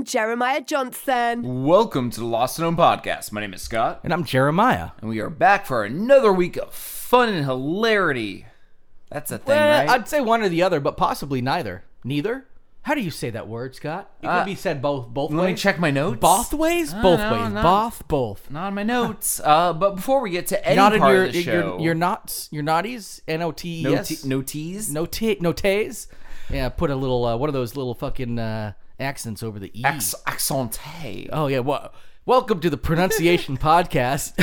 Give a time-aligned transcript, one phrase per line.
[0.00, 1.62] and Jeremiah Johnson.
[1.64, 3.32] Welcome to the Lost and Home podcast.
[3.32, 4.92] My name is Scott, And I'm Jeremiah.
[5.02, 8.46] and we are back for another week of fun and hilarity.
[9.10, 9.90] That's a thing, Well, right?
[9.90, 11.84] I'd say one or the other, but possibly neither.
[12.02, 12.46] Neither?
[12.80, 14.08] How do you say that word, Scott?
[14.22, 15.52] It Uh, could be said both both Let ways.
[15.52, 16.18] me check my notes.
[16.18, 16.94] Both ways?
[16.94, 17.52] I both don't ways.
[17.52, 18.50] not- Both, both.
[18.50, 19.38] Not in my notes.
[19.44, 21.78] Uh, but before we get to any Not in part your of the your show,
[21.78, 24.08] your knots, your naughties, N O T E no, S.
[24.22, 24.90] te- no teas.
[24.90, 26.08] no t no tays.
[26.48, 29.84] Yeah, put a little uh, one of those little fucking uh, accents over the e.
[29.84, 31.28] Acc- accente.
[31.32, 31.92] oh yeah, well,
[32.26, 34.34] welcome to the pronunciation podcast.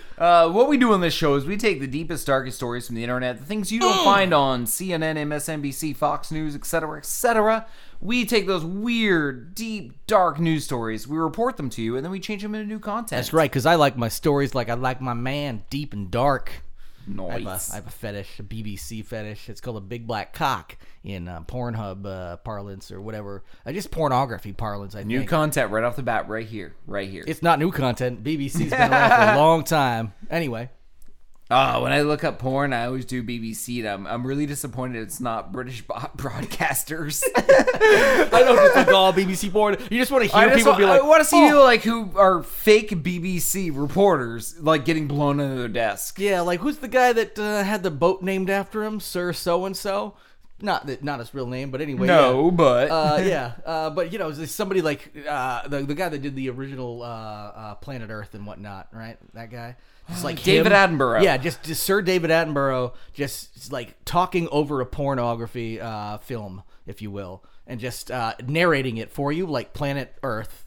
[0.16, 2.96] Uh, what we do on this show is we take the deepest, darkest stories from
[2.96, 3.82] the internet, the things you Mm.
[3.82, 7.66] don't find on CNN, MSNBC, Fox News, etc., etc.
[8.00, 12.10] We take those weird, deep, dark news stories, we report them to you, and then
[12.10, 13.10] we change them into new content.
[13.10, 16.50] That's right, because I like my stories like I like my man, deep and dark.
[17.06, 17.70] I have, a, Nice.
[17.72, 19.50] I have a fetish, a BBC fetish.
[19.50, 23.44] It's called a big black cock in uh, Pornhub uh, parlance or whatever.
[23.64, 25.30] Uh, just pornography parlance, I New think.
[25.30, 27.24] content right off the bat, right here, right here.
[27.26, 28.22] it's not new content.
[28.24, 30.12] BBC's been around for a long time.
[30.30, 30.68] Anyway,
[31.48, 33.78] Uh, when I look up porn, I always do BBC.
[33.78, 35.84] And I'm, I'm really disappointed it's not British
[36.16, 37.22] broadcasters.
[37.36, 39.76] I don't just like all BBC porn.
[39.88, 41.62] You just want to hear people wa- be like, I want to see "Oh." people
[41.62, 46.18] like who are fake BBC reporters, like getting blown under their desk.
[46.18, 49.64] Yeah, like who's the guy that uh, had the boat named after him, Sir So
[49.66, 50.14] and So?
[50.60, 52.06] Not that, not his real name, but anyway.
[52.06, 52.50] No, yeah.
[52.50, 56.34] but uh, yeah, uh, but you know, somebody like uh, the the guy that did
[56.34, 59.18] the original uh, uh, Planet Earth and whatnot, right?
[59.34, 59.76] That guy,
[60.08, 60.98] just like David him.
[60.98, 61.22] Attenborough.
[61.22, 67.02] Yeah, just, just Sir David Attenborough, just like talking over a pornography uh, film, if
[67.02, 70.64] you will, and just uh, narrating it for you like Planet Earth,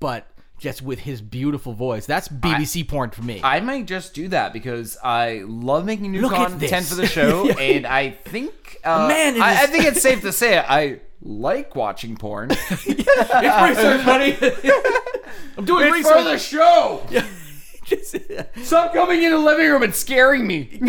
[0.00, 0.26] but
[0.62, 2.06] just with his beautiful voice.
[2.06, 3.40] That's BBC porn for me.
[3.42, 7.48] I might just do that because I love making new Look content for the show,
[7.58, 10.64] and I think uh, man I, I think it's safe to say it.
[10.68, 12.50] I like watching porn.
[12.70, 14.36] it's research, buddy.
[15.58, 16.16] I'm doing it's research.
[16.16, 17.02] for the show.
[17.96, 18.16] Just-
[18.66, 20.78] Stop coming in the living room and scaring me.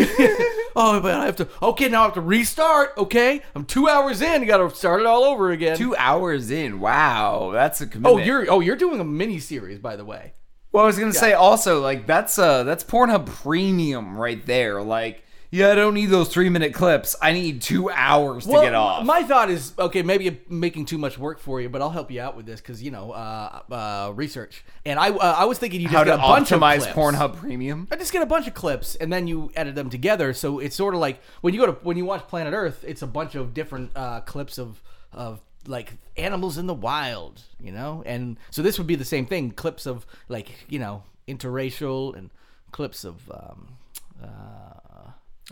[0.76, 1.48] oh, but I have to.
[1.62, 2.92] Okay, now I have to restart.
[2.96, 4.42] Okay, I'm two hours in.
[4.42, 5.76] You got to start it all over again.
[5.76, 6.80] Two hours in.
[6.80, 8.14] Wow, that's a commitment.
[8.22, 10.32] oh, you're oh you're doing a mini series, by the way.
[10.72, 14.82] Well, I was gonna say also like that's uh that's Pornhub Premium right there.
[14.82, 15.23] Like,
[15.54, 17.14] yeah, I don't need those three minute clips.
[17.22, 19.04] I need two hours to get off.
[19.06, 20.02] my thought is okay.
[20.02, 22.60] Maybe I'm making too much work for you, but I'll help you out with this
[22.60, 24.64] because you know uh, uh, research.
[24.84, 26.86] And I uh, I was thinking you just How get to a bunch of clips.
[26.86, 27.86] Pornhub Premium?
[27.92, 30.34] I just get a bunch of clips and then you edit them together.
[30.34, 33.02] So it's sort of like when you go to when you watch Planet Earth, it's
[33.02, 34.82] a bunch of different uh, clips of
[35.12, 38.02] of like animals in the wild, you know.
[38.04, 42.30] And so this would be the same thing: clips of like you know interracial and
[42.72, 43.30] clips of.
[43.30, 43.76] Um,
[44.20, 44.73] uh,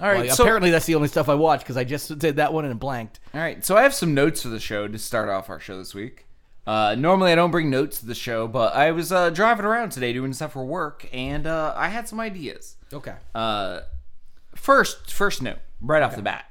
[0.01, 2.37] All right, well, so apparently that's the only stuff I watch because I just did
[2.37, 3.21] that one and it blanked.
[3.35, 5.77] all right, so I have some notes for the show to start off our show
[5.77, 6.27] this week.
[6.67, 9.91] Uh, normally I don't bring notes to the show, but I was uh, driving around
[9.91, 12.77] today doing stuff for work, and uh, I had some ideas.
[12.93, 13.15] Okay.
[13.35, 13.81] Uh,
[14.55, 16.47] first, first note right off the bat: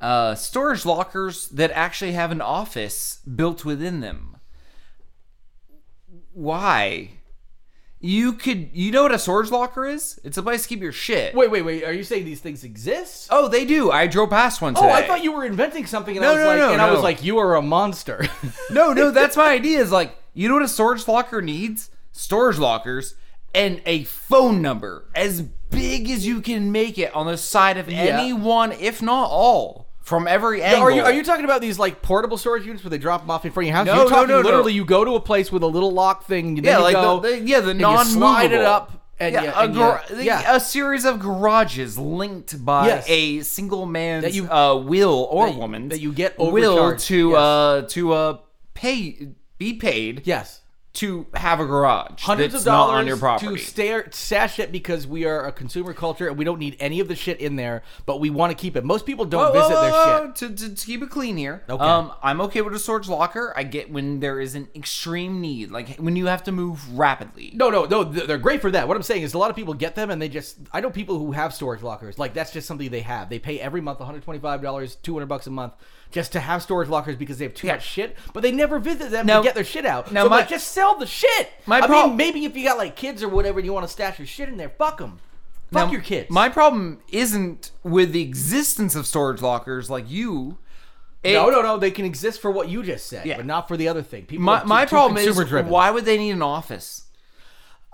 [0.00, 4.36] uh, storage lockers that actually have an office built within them.
[6.32, 7.10] Why?
[8.04, 10.20] You could, you know what a storage locker is?
[10.24, 11.36] It's a place to keep your shit.
[11.36, 11.84] Wait, wait, wait.
[11.84, 13.28] Are you saying these things exist?
[13.30, 13.92] Oh, they do.
[13.92, 14.88] I drove past one today.
[14.88, 16.82] Oh, I thought you were inventing something, and No, I was no, like, no, and
[16.82, 18.26] I was like, you are a monster.
[18.70, 19.78] No, no, that's my idea.
[19.78, 21.90] Is like, you know what a storage locker needs?
[22.10, 23.14] Storage lockers
[23.54, 27.88] and a phone number as big as you can make it on the side of
[27.88, 30.82] any one, if not all, from every angle.
[30.82, 33.30] Are you are you talking about these like portable storage units where they drop them
[33.30, 33.86] off in front of your house?
[33.86, 34.48] No, You're no, talking no, no.
[34.48, 36.56] literally you go to a place with a little lock thing.
[36.56, 39.74] Yeah, like go, the, the yeah the non slide it up and yeah, you- a,
[39.74, 40.56] gar- yeah.
[40.56, 43.04] a series of garages linked by Yes.
[43.08, 47.30] a single man's That you- uh, will or that woman that you get will to
[47.30, 47.38] Yes.
[47.38, 48.38] uh to uh
[48.74, 49.28] pay
[49.58, 50.61] be paid yes.
[50.94, 53.46] To have a garage Hundreds of dollars not on your property.
[53.46, 57.00] to stare, stash it because we are a consumer culture and we don't need any
[57.00, 58.84] of the shit in there, but we want to keep it.
[58.84, 60.36] Most people don't Whoa, whoa, visit their whoa, shit.
[60.36, 61.62] To, to, to keep it clean here.
[61.68, 61.82] Okay.
[61.82, 63.54] Um, I'm okay with a storage locker.
[63.56, 67.52] I get when there is an extreme need, like when you have to move rapidly.
[67.54, 68.04] No, no, no.
[68.04, 68.86] They're great for that.
[68.86, 70.58] What I'm saying is, a lot of people get them and they just.
[70.72, 72.18] I know people who have storage lockers.
[72.18, 73.30] Like that's just something they have.
[73.30, 75.72] They pay every month 125 dollars, 200 bucks a month,
[76.12, 77.74] just to have storage lockers because they have too Yeah.
[77.74, 78.16] much shit.
[78.32, 80.12] But they never visit them Now- to get their shit out.
[80.12, 81.50] now so my- like, just sell the shit.
[81.66, 83.86] My I prob- mean, maybe if you got like kids or whatever, and you want
[83.86, 85.18] to stash your shit in there, fuck them.
[85.72, 86.28] Fuck Now, your kids.
[86.30, 90.58] My problem isn't with the existence of storage lockers like you.
[91.22, 91.78] It- no, no, no.
[91.78, 93.36] They can exist for what you just said, Yeah.
[93.38, 94.26] but not for the other thing.
[94.26, 95.70] People My, too- my problem is consumer-driven.
[95.70, 97.04] why would they need an office?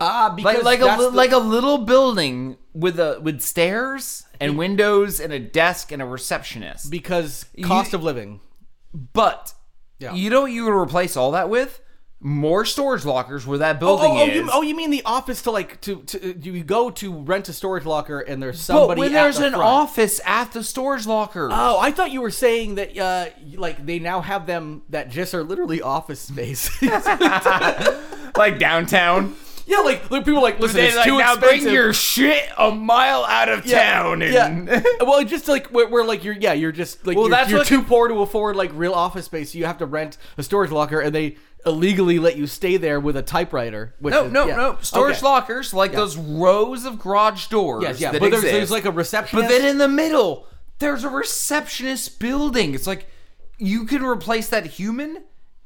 [0.00, 4.56] Ah, because like like a the- like a little building with a with stairs and
[4.56, 6.90] windows and a desk and a receptionist.
[6.90, 8.40] because cost of living.
[8.94, 9.52] But
[9.98, 10.14] Yeah.
[10.14, 11.80] you know what you would replace all that with?
[12.20, 14.34] More storage lockers where that Oh, building oh, oh, is.
[14.34, 17.52] you, oh, you mean the office to like to to you go to rent a
[17.52, 18.88] storage locker and there's somebody.
[18.88, 19.64] but when there's the an front.
[19.64, 21.48] office at the storage locker.
[21.52, 25.32] Oh, I thought you were saying that uh like they now have them that just
[25.34, 26.70] are literally office space.
[28.36, 29.34] like downtown.
[29.68, 31.62] yeah, like, like people like listen, it's like too now expensive.
[31.64, 34.32] bring your shit a mile out of town and
[34.68, 34.82] Yeah.
[35.00, 37.58] well, just like where, where like you're yeah you're just like Well, you're, that's you're
[37.60, 39.52] what too poor to afford like real office space.
[39.52, 41.36] So you have to rent a storage locker, and they
[41.66, 43.94] illegally let you stay there with a typewriter.
[44.00, 44.56] Which No, is, no, yeah.
[44.56, 44.78] no.
[44.80, 45.26] Storage Okay.
[45.26, 47.82] lockers, like those rows of garage doors.
[47.82, 48.52] Yes, yeah, that but there's, exist.
[48.56, 49.48] there's like a receptionist.
[49.48, 50.46] But then in the middle,
[50.78, 52.74] there's a receptionist building.
[52.74, 53.06] It's like
[53.58, 55.24] you can replace that human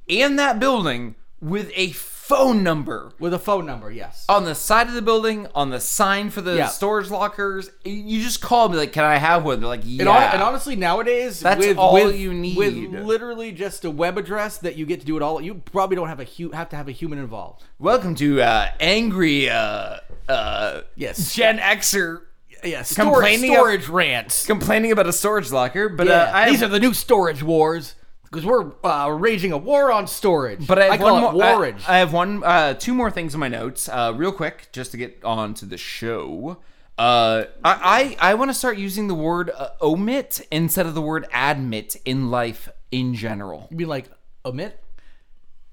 [0.08, 1.88] and that building with a
[2.23, 4.25] phone number with a phone number, yes.
[4.29, 6.69] on the side of the building, on the sign for the Yeah.
[6.69, 7.69] storage lockers.
[7.85, 10.43] You just call me like, "Can I have one?" They're like, "Yeah." And, hon- and
[10.43, 12.57] honestly, nowadays, That's with, all with, you need.
[12.57, 15.97] With literally just a web address that you get to do it all, you probably
[15.97, 17.65] don't have a hu- have to have a human involved.
[17.81, 19.97] Welcome to uh, angry uh,
[20.29, 21.35] uh, Yes.
[21.35, 22.21] Gen Xer
[22.63, 24.47] Yeah, Complaining storage, storage rants.
[24.47, 25.89] complaining about a storage locker.
[25.89, 27.97] But uh, I these are the new storage wars
[28.32, 30.67] because we're uh, raging a war on storage.
[30.67, 31.87] But I, have call one it more, I- warage.
[31.87, 34.96] I, have one, uh, two more things in my notes, uh, real quick, just to
[34.96, 36.56] get on to the show.
[36.96, 41.02] Uh, I I, I want to start using the word uh, omit instead of the
[41.02, 43.69] word admit in life in general.
[43.70, 44.11] you mean like
[44.46, 44.78] omit?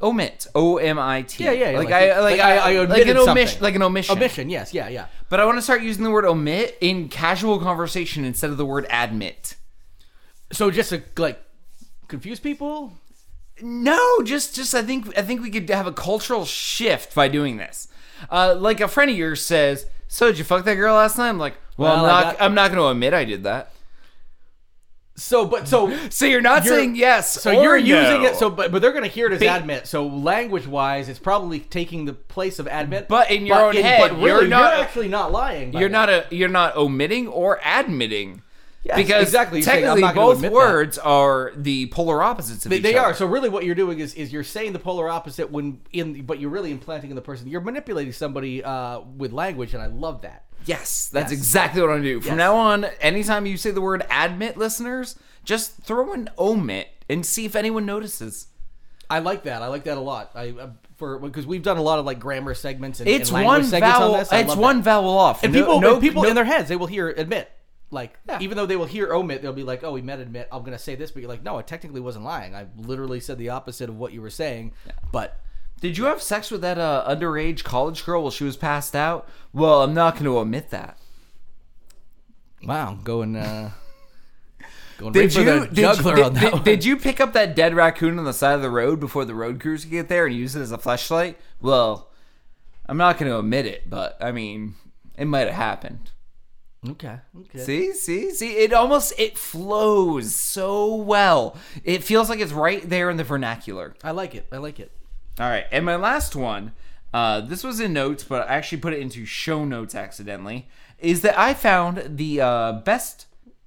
[0.02, 1.44] Omit, O M I T.
[1.44, 3.64] Yeah, yeah, Like, like I like, like I, I- I like an omitted omission, something.
[3.64, 4.18] like an omission.
[4.18, 5.08] Omission, yes, yeah, yeah.
[5.30, 8.66] But I want to start using the word omit in casual conversation instead of the
[8.66, 9.56] word admit.
[10.54, 11.40] So just to like
[12.10, 12.94] confuse people.
[13.62, 17.58] No, just just I think I think we could have a cultural shift by doing
[17.58, 17.88] this.
[18.30, 21.30] Uh, like a friend of yours says, "So did you fuck that girl last night?"
[21.30, 22.24] I'm like, "Well, Well, I'm I not.
[22.38, 23.72] got- I'm not going to admit I did that."
[25.16, 27.42] So, but so So you're not You're- saying yes.
[27.42, 28.30] So or you're using no.
[28.30, 28.36] it.
[28.38, 29.86] So, but but they're gonna hear it as Be- admit.
[29.88, 33.10] So language wise, it's probably taking the place of admit.
[33.10, 35.72] But in your own head, but really, you're not- actually not lying.
[35.72, 35.94] by you're that.
[35.94, 38.42] not a you're not omitting or admitting.
[38.84, 39.60] Yes, because exactly.
[39.60, 40.56] You're saying, technically not both admit that.
[40.56, 43.08] words are the polar opposites of They, each they other.
[43.10, 43.14] are.
[43.14, 46.40] So really, what you're doing is is you're saying the polar opposite when in, but
[46.40, 47.48] you're really implanting in the person.
[47.50, 50.46] You're manipulating somebody uh, with language, and I love that.
[50.66, 51.40] Yes, that's Yes.
[51.40, 52.22] exactly what I'm gonna do.
[52.22, 52.38] From Yes.
[52.38, 57.44] now on, anytime you say the word admit, listeners, just throw an omit and see
[57.46, 58.48] if anyone notices.
[59.10, 59.62] I like that.
[59.62, 60.32] I like that a lot.
[60.36, 63.44] I uh, for because we've done a lot of like grammar segments and, It's and
[63.44, 64.14] one segments vowel.
[64.14, 64.30] on this.
[64.32, 64.84] It's one that.
[64.84, 65.44] vowel off.
[65.44, 67.50] And No- people, no, people no- in their heads, they will hear admit.
[67.92, 68.38] Like Yeah.
[68.42, 70.48] even though they will hear omit, they'll be like, "Oh, we meant admit.
[70.52, 72.56] I'm gonna say this," but you're like, "No, I technically wasn't lying.
[72.56, 74.74] I literally said the opposite of what you were saying."
[75.12, 75.40] But
[75.82, 79.28] Did you have sex with that uh, underage college girl while she was passed out?
[79.54, 80.98] Well, I'm not going to omit that.
[82.64, 83.72] wow, going uh,
[84.98, 87.56] going Did right you did, juggler did, on that did- did you pick up that
[87.56, 90.26] dead raccoon on the side of the road before the road crews could get there
[90.26, 91.38] and use it as a flashlight?
[91.62, 92.10] Well,
[92.86, 94.76] I'm not going to omit it, but I mean,
[95.18, 96.12] it might have happened.
[96.88, 97.60] Okay, okay.
[97.60, 98.58] See, see, see.
[98.58, 101.58] It almost it flows so well.
[101.84, 103.96] It feels like it's right there in the vernacular.
[104.02, 104.48] I like it.
[104.52, 104.92] I like it.
[105.40, 106.74] All right, and my last one.
[107.14, 110.70] Uh, this was in notes, but I actually put it into show notes accidentally.
[111.00, 113.26] Is that I found the uh, best,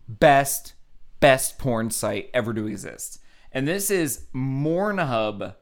[0.08, 0.74] best,
[1.18, 5.54] best porn site ever to exist, and this is Mornhub.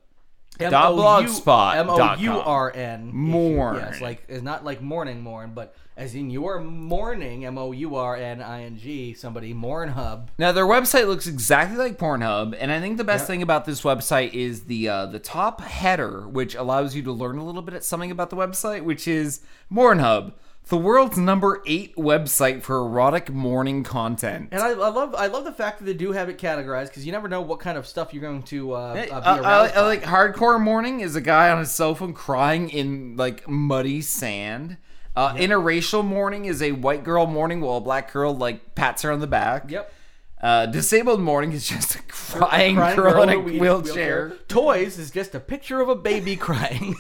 [0.68, 2.14] Dot blogspot M O.
[2.18, 3.10] U R N.
[3.12, 3.76] Morn.
[3.76, 7.44] Yes, like it's not like morning morn, but as in your morning.
[7.46, 9.14] M O U R N I N G.
[9.14, 10.30] Somebody Morn Hub.
[10.38, 13.82] Now their website looks exactly like Pornhub, and I think the best thing about this
[13.82, 17.74] website is the uh, the top header, which allows you to learn a little bit
[17.74, 19.40] of something about the website, which is
[19.72, 20.32] Pornhub,
[20.68, 24.50] the world's number eight website for erotic morning content.
[24.52, 27.04] And I, I love I love the fact that they do have it categorized because
[27.04, 29.74] you never know what kind of stuff you're going to uh, uh, be Uh, aroused
[29.76, 33.48] I, I like hardcore morning is a guy on his cell phone crying in like
[33.48, 34.76] muddy sand.
[35.16, 39.10] Uh, Interracial morning is a white girl morning while a black girl like pats her
[39.10, 39.68] on the back.
[39.70, 39.92] Yep.
[40.40, 44.30] Uh, disabled morning is just a crying, Crying girl, in a wheel- wheelchair.
[44.48, 46.94] Toys is just a picture of a baby crying.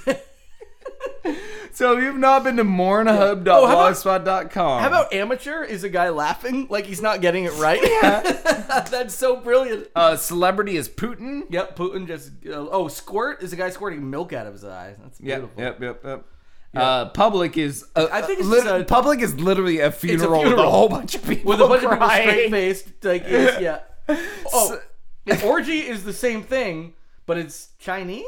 [1.72, 4.82] So if you've not been to Oh, how mornhub.blogspot.com.
[4.82, 5.62] How about amateur?
[5.64, 7.80] Is a guy laughing like he's not getting it right?
[8.90, 9.88] That's so brilliant.
[9.94, 11.42] uh, celebrity is Putin?
[11.50, 12.30] Yep, Putin just.
[12.46, 14.96] Uh, oh, squirt is a guy squirting milk out of his eyes.
[15.02, 15.50] That's beautiful.
[15.56, 16.24] yep, yep, yep.
[16.74, 17.84] Uh, public is.
[17.96, 21.16] Uh, I think it's lit- a- public is literally a funeral, with a whole bunch
[21.16, 22.28] of people With a bunch of people crying.
[22.28, 23.80] straight faced, like it's, yeah.
[24.52, 24.80] Oh,
[25.26, 26.94] an orgy is the same thing,
[27.26, 28.24] but it's Chinese.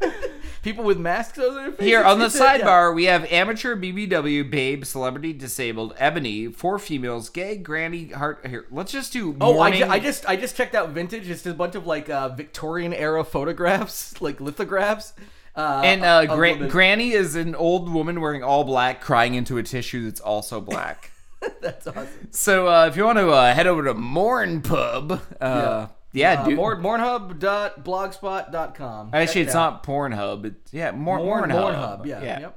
[0.62, 1.86] people with masks over their faces.
[1.86, 2.58] Here on the a- yeah.
[2.58, 8.46] sidebar, we have amateur BBW, babe, celebrity, disabled, ebony, four females, gay, granny, heart.
[8.46, 9.36] Here, let's just do.
[9.40, 11.28] Oh, I, ju- I just I just checked out vintage.
[11.30, 15.12] It's a bunch of like uh, Victorian era photographs, like lithographs.
[15.56, 19.62] Uh, and uh, Gra- Granny is an old woman wearing all black, crying into a
[19.62, 21.10] tissue that's also black.
[21.62, 22.28] That's awesome.
[22.32, 26.48] so uh, if you want to uh, head over to Morn Hub, uh, yeah, Uh,
[26.48, 26.56] dude.
[26.56, 29.10] Morn, mornhub.blogspot.com.
[29.12, 30.44] Actually, Check it's it not Pornhub.
[30.44, 32.00] It's yeah, Mor- Morn, Mornhub.
[32.00, 32.06] Mornhub.
[32.06, 32.22] Yeah.
[32.22, 32.40] yeah.
[32.40, 32.56] Yep.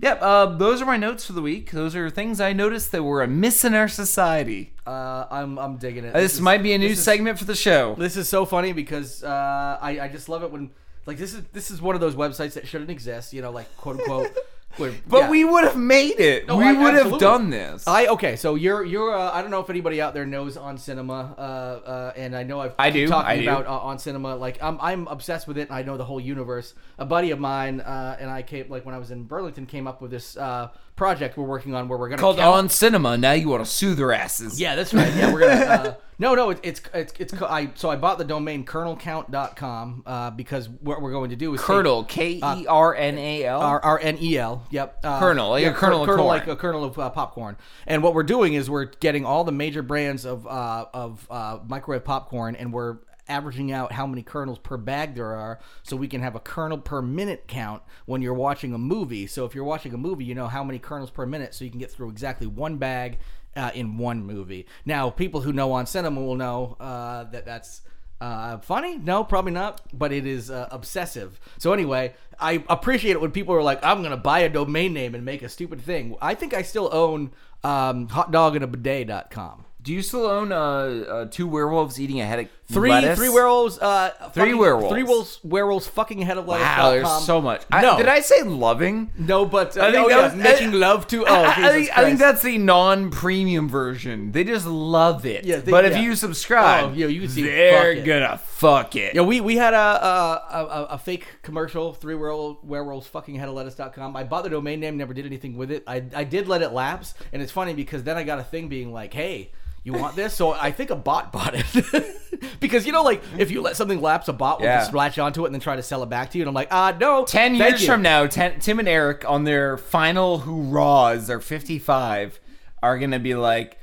[0.00, 1.70] Yep, uh, those are my notes for the week.
[1.70, 4.74] Those are things I noticed that were amiss in our society.
[4.84, 6.14] Uh, I'm I'm digging it.
[6.14, 7.94] Uh, This, is- might be a new is- segment for the show.
[7.96, 10.70] This is so funny because uh, I I just love it when
[11.06, 13.32] like this is this is one of those websites that shouldn't exist.
[13.32, 14.36] You know, like quote unquote.
[14.76, 15.30] Where- But yeah.
[15.30, 16.46] we would have made it.
[16.48, 17.86] No, we I- would have done this.
[17.86, 20.78] I okay, so you're you're uh, I don't know if anybody out there knows on
[20.78, 23.42] cinema, uh, uh, and I know I've I keep do, talking I do.
[23.48, 24.36] about uh, on cinema.
[24.36, 26.74] Like I'm I'm obsessed with it, and I know the whole universe.
[26.98, 29.86] A buddy of mine uh, and I came like when I was in Burlington came
[29.86, 33.16] up with this uh, project we're working on where we're gonna Called count- On Cinema.
[33.16, 34.60] Now you want to sue their asses.
[34.60, 35.12] Yeah, that's right.
[35.14, 35.98] Yeah, we're gonna.
[36.14, 37.42] Uh, no, no, it, it's it's it's.
[37.42, 41.60] I so I bought the domain kernelcount.com uh, because what we're going to do is
[41.60, 42.04] Kernel.
[42.04, 43.60] K E R N A L.
[43.60, 44.66] R R N E L.
[44.70, 45.00] Yep.
[45.02, 46.38] Uh, Kernel, like a yeah, kernel of kernel corn.
[46.38, 47.56] like a kernel of uh, popcorn.
[47.86, 51.58] And what we're doing is we're getting all the major brands of uh, of uh,
[51.66, 56.06] microwave popcorn, and we're averaging out how many kernels per bag there are, so we
[56.06, 59.26] can have a kernel per minute count when you're watching a movie.
[59.26, 61.70] So if you're watching a movie, you know how many kernels per minute, so you
[61.70, 63.18] can get through exactly one bag
[63.56, 64.66] uh, in one movie.
[64.84, 67.82] Now, people who know on cinema will know uh, that that's.
[68.20, 68.96] Uh, funny?
[68.96, 69.82] No, probably not.
[69.92, 71.38] But it is uh, obsessive.
[71.58, 75.14] So anyway, I appreciate it when people are like, "I'm gonna buy a domain name
[75.14, 77.32] and make a stupid thing." I think I still own
[77.64, 79.64] um, hotdoginabidet.com.
[79.84, 83.18] Do you still own uh, uh, two werewolves eating a head of Three lettuce?
[83.18, 83.78] three werewolves.
[83.78, 84.90] Uh, fucking- werewolves.
[84.90, 85.40] Three werewolves.
[85.44, 86.64] Werewolves fucking head of lettuce.
[86.66, 87.60] Wow, there's so much.
[87.70, 89.10] I, No, Did I say loving?
[89.18, 91.26] No, but uh, I think oh, that was- making I- love to.
[91.26, 94.32] Oh, I, I think, I think that's the non-premium version.
[94.32, 95.44] They just love it.
[95.44, 96.00] Yeah, they- but if yeah.
[96.00, 99.14] you subscribe, Oh, yeah, you can see they're fuck gonna fuck it.
[99.14, 103.50] Yeah, we, we had a, a, a, a fake commercial, three werewolves, werewolves fucking head
[103.50, 104.16] of lettuce.com.
[104.16, 105.84] I bought the domain name, never did anything with it.
[105.86, 108.68] I, I did let it lapse, and it's funny because then I got a thing
[108.68, 109.52] being like, hey,
[109.84, 110.34] you want this?
[110.34, 112.06] So I think a bot bought it.
[112.60, 114.78] because, you know, like, if you let something lapse, a bot will Yeah.
[114.80, 116.42] just latch onto it and then try to sell it back to you.
[116.42, 117.24] And I'm like, ah, no.
[117.24, 117.86] Ten thank years you.
[117.88, 122.40] from now, ten, Tim and Eric on their final hurrahs, they're 55,
[122.82, 123.78] are gonna be like,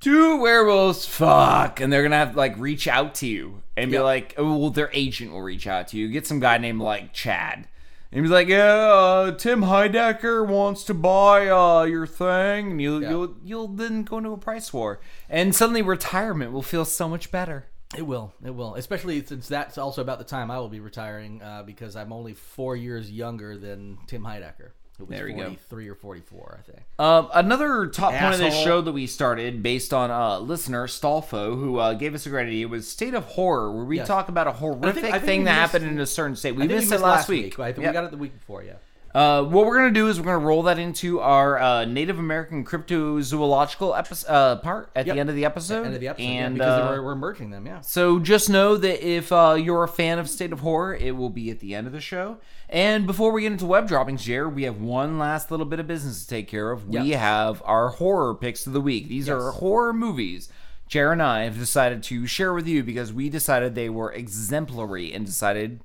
[0.00, 3.96] two werewolves, fuck, and they're gonna have to like reach out to you and be
[3.96, 4.02] Yeah.
[4.02, 6.08] like, oh, well, their agent will reach out to you.
[6.08, 7.66] Get some guy named like Chad.
[8.12, 13.02] And be like, yeah, uh, Tim Heidecker wants to buy uh, your thing, and you'll
[13.02, 13.10] Yeah.
[13.10, 17.30] you'll you'll then go into a price war, and suddenly retirement will feel so much
[17.30, 17.66] better.
[17.96, 18.32] It will.
[18.44, 18.74] It will.
[18.74, 22.34] Especially since that's also about the time I will be retiring uh, because I'm only
[22.34, 25.42] four years younger than Tim Heidecker, who was There you go.
[25.44, 26.84] 43 or 44, I think.
[26.98, 31.54] Um, another top point of this show that we started based on uh, listener Stolfo,
[31.58, 34.06] who uh, gave us a great idea, was State of Horror, where we Yes.
[34.06, 36.52] talk about a horrific I think thing that missed- happened in a certain state.
[36.54, 37.56] We I think missed it last week.
[37.56, 37.90] but I think Yep.
[37.90, 38.74] we got it the week before, yeah.
[39.12, 42.64] Uh, what we're gonna do is we're gonna roll that into our uh, Native American
[42.64, 45.14] cryptozoological episode uh, part at Yep.
[45.14, 45.84] the end of the episode.
[45.86, 47.80] End of the episode, yeah, and because uh, we're, we're merging them, yeah.
[47.80, 51.30] so just know that if uh, you're a fan of State of Horror, it will
[51.30, 52.38] be at the end of the show.
[52.68, 55.88] And before we get into web droppings, Jared, we have one last little bit of
[55.88, 56.86] business to take care of.
[56.88, 59.08] We have our horror picks of the week.
[59.08, 60.48] These are horror movies.
[60.86, 65.12] Jared and I have decided to share with you because we decided they were exemplary
[65.12, 65.80] and decided,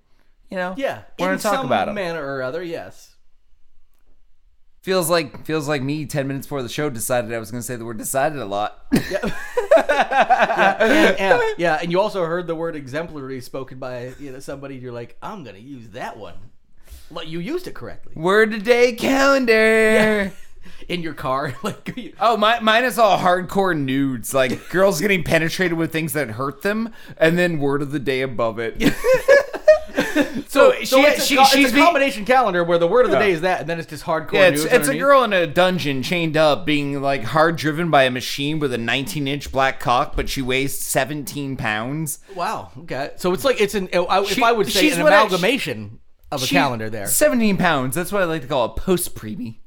[0.51, 1.95] you know, Yeah, we're in going to talk some about them.
[1.95, 3.14] manner or other, yes.
[4.85, 7.65] Feels like feels like me ten minutes before the show decided I was going to
[7.65, 8.85] say the word decided a lot.
[8.91, 9.33] and,
[11.19, 14.75] and- yeah, and you also heard the word exemplary spoken by you know somebody.
[14.75, 16.35] You're like, I'm gonna use that one.
[17.09, 20.31] Like you used it correctly word today calendar.
[20.87, 21.55] in your car.
[21.63, 26.29] Like, Oh, my, mine is all hardcore nudes, like girls getting penetrated with things that
[26.29, 28.75] hurt them, and then word of the day above it.
[30.47, 33.17] so, she, so it's a, she, she's a combination calendar where the word of the
[33.17, 33.23] Yeah.
[33.25, 34.71] day is that, and then it's just hardcore yeah, it's, news.
[34.73, 38.59] it's a girl in a dungeon chained up, being like hard driven by a machine
[38.59, 42.19] with a 19 inch black cock, but she weighs 17 pounds.
[42.35, 42.71] Wow.
[42.79, 43.11] Okay.
[43.17, 43.89] So it's like it's an.
[43.91, 45.99] If She- I would say she's an what I- amalgamation
[46.31, 47.07] of a calendar there.
[47.07, 47.95] 17 pounds.
[47.95, 49.57] That's what I like to call a post preemie.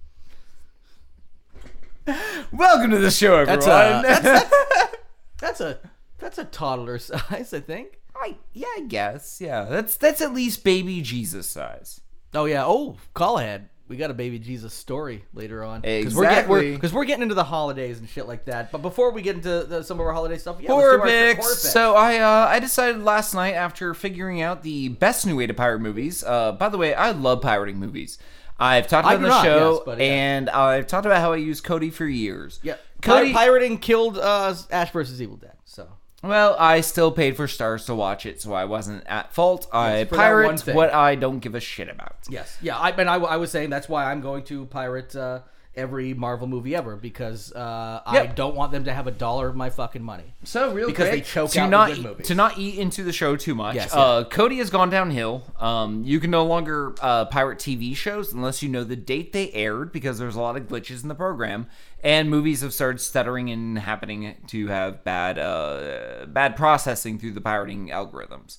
[2.52, 3.60] Welcome to the show, everyone.
[3.60, 4.94] That's a that's, that's,
[5.38, 5.78] that's a
[6.18, 8.00] that's a toddler size, I think.
[8.20, 9.40] I, yeah, I guess.
[9.40, 12.00] Yeah, that's that's at least baby Jesus size.
[12.34, 12.64] Oh yeah.
[12.66, 13.68] Oh, call ahead.
[13.88, 15.84] we got a baby Jesus story later on.
[15.84, 16.74] Exactly.
[16.74, 18.70] Because we're, getting into the holidays and shit like that.
[18.70, 21.40] But before we get into the, some of our holiday stuff, yeah, horror picks.
[21.40, 21.72] horror picks.
[21.72, 25.54] So I uh, I decided last night after figuring out the best new way to
[25.54, 26.22] pirate movies.
[26.22, 28.18] Uh, by the way, I love pirating movies.
[28.60, 30.04] I've talked about on the not, show, yes, but, yeah.
[30.04, 32.58] and I've talked about how I use Kodi for years.
[32.64, 33.32] yeah, Kodi.
[33.32, 35.56] Pirating killed uh, Ash versus Evil Dead.
[35.64, 35.88] So
[36.22, 39.68] well, I still paid for Starz to watch it, so I wasn't at fault.
[39.72, 40.76] I for that one pirate thing.
[40.76, 42.16] what I don't give a shit about.
[42.28, 42.76] yes, yeah.
[42.78, 45.40] I and I, I was saying that's why I'm going to pirate uh,
[45.78, 49.56] every Marvel movie ever because uh, I don't want them to have a dollar of
[49.56, 50.34] my fucking money.
[50.44, 52.26] So real Because quick, they choke to out not good eat- movies.
[52.26, 53.76] to not eat into the show too much.
[53.76, 55.44] Yes, uh, Kodi has gone downhill.
[55.58, 59.50] Um, you can no longer uh, pirate TV shows unless you know the date they
[59.52, 61.66] aired because there's a lot of glitches in the program,
[62.02, 67.40] and movies have started stuttering and happening to have bad uh, bad processing through the
[67.40, 68.58] pirating algorithms.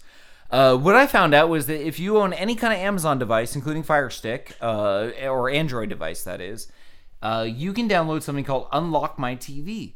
[0.52, 3.56] Uh, what I found out was that if you own any kind of Amazon device,
[3.56, 6.72] including Fire Stick uh, or Android device, that is,
[7.22, 9.94] uh, you can download something called Unlock My TV.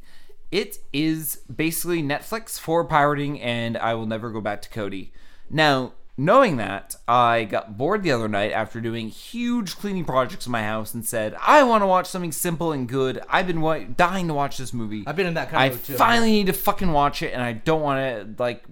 [0.52, 5.12] It is basically Netflix for pirating, and I will never go back to Kodi.
[5.50, 10.52] Now, knowing that, I got bored the other night after doing huge cleaning projects in
[10.52, 13.20] my house and said, I want to watch something simple and good.
[13.30, 15.04] I've been wa- dying to watch this movie.
[15.08, 15.94] I've been in that kind I of mood, too.
[15.96, 18.64] finally need to fucking watch it, and I don't want to, like,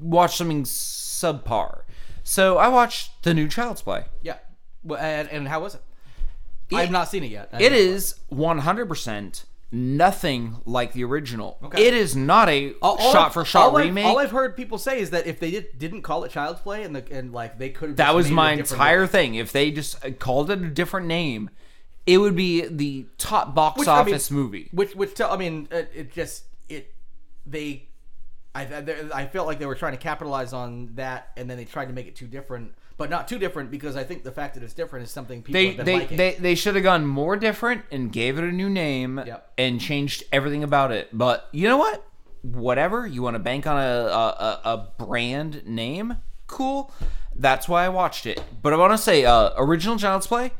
[0.00, 1.80] watch something subpar.
[2.22, 4.04] So I watched the new Child's Play.
[4.22, 4.36] Yeah,
[4.84, 5.82] well, and, and how was it?
[6.72, 7.48] I've not seen it yet.
[7.52, 11.58] I It is 100% nothing like the original.
[11.62, 11.86] Okay.
[11.86, 14.06] It is not a shot for shot I've- remake.
[14.06, 16.82] all I've heard people say is that if they did, didn't call it Child's Play
[16.84, 19.00] and the and like they could have that was my made it a different entire
[19.02, 19.06] way.
[19.06, 19.34] thing.
[19.34, 21.50] If they just uh, called it a different name,
[22.06, 24.68] it would be the top box Which, I mean, office movie.
[24.72, 26.94] Which which tell I mean it, it just it
[27.46, 27.88] they
[28.54, 28.62] I
[29.14, 31.92] I felt like they were trying to capitalize on that and then they tried to
[31.92, 34.74] make it too different, but not too different because I think the fact that it's
[34.74, 36.16] different is something people They have been they, liking.
[36.18, 39.52] they they should have gone more different and gave it a new name Yep.
[39.56, 41.08] and changed everything about it.
[41.16, 42.04] But you know what?
[42.42, 44.60] Whatever you want to bank on a a, a,
[44.98, 46.92] a brand name, cool.
[47.34, 48.42] That's why I watched it.
[48.62, 50.50] But I want to say, uh, original Child's Play,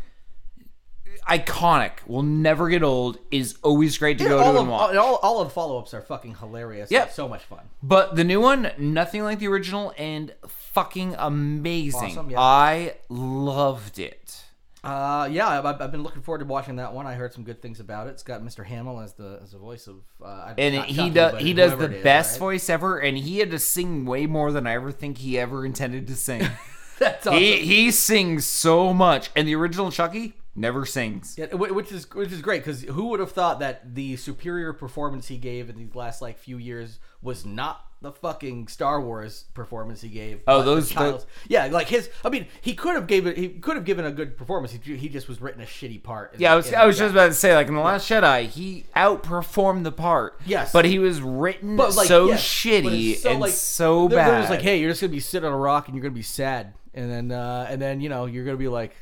[1.28, 3.18] iconic, will never get old.
[3.30, 4.96] Is always great to go all to of, and watch.
[4.96, 6.90] all, all of the follow-ups are fucking hilarious.
[6.90, 7.12] Yeah, Yep.
[7.12, 7.60] so much fun.
[7.82, 10.32] But the new one, nothing like the original, and
[10.78, 12.10] fucking amazing.
[12.10, 12.40] Awesome, yeah.
[12.40, 14.44] I loved it.
[14.84, 17.06] Uh, yeah, I've, I've been looking forward to watching that one.
[17.06, 18.10] I heard some good things about it.
[18.10, 18.64] It's got Mr.
[18.64, 21.96] Hamill as the as the voice of, uh, and he Chucky, does he does the
[21.96, 22.40] is, best right?
[22.40, 25.66] voice ever, and he had to sing way more than I ever think he ever
[25.66, 26.48] intended to sing.
[26.98, 27.40] That's awesome.
[27.40, 31.36] he he sings so much, and the original Chucky never sings.
[31.36, 35.26] Yeah, which is which is great because who would have thought that the superior performance
[35.26, 40.00] he gave in these last like few years was not the fucking Star Wars performance
[40.00, 40.40] he gave?
[40.46, 42.08] Oh, the those- yeah, like his.
[42.24, 43.36] I mean, he could have gave it.
[43.36, 44.72] He could have given a good performance.
[44.72, 46.34] He, he just was written a shitty part.
[46.38, 47.04] Yeah, I was I was yeah.
[47.04, 50.40] just about to say like in the Last Jedi, he outperformed the part.
[50.46, 50.72] Yes.
[50.72, 54.28] but he was written But like, so yes, shitty so, and like, so bad.
[54.30, 56.14] They're just like, hey, you're just gonna be sitting on a rock and you're gonna
[56.14, 58.94] be sad, and then uh, and then you know you're gonna be like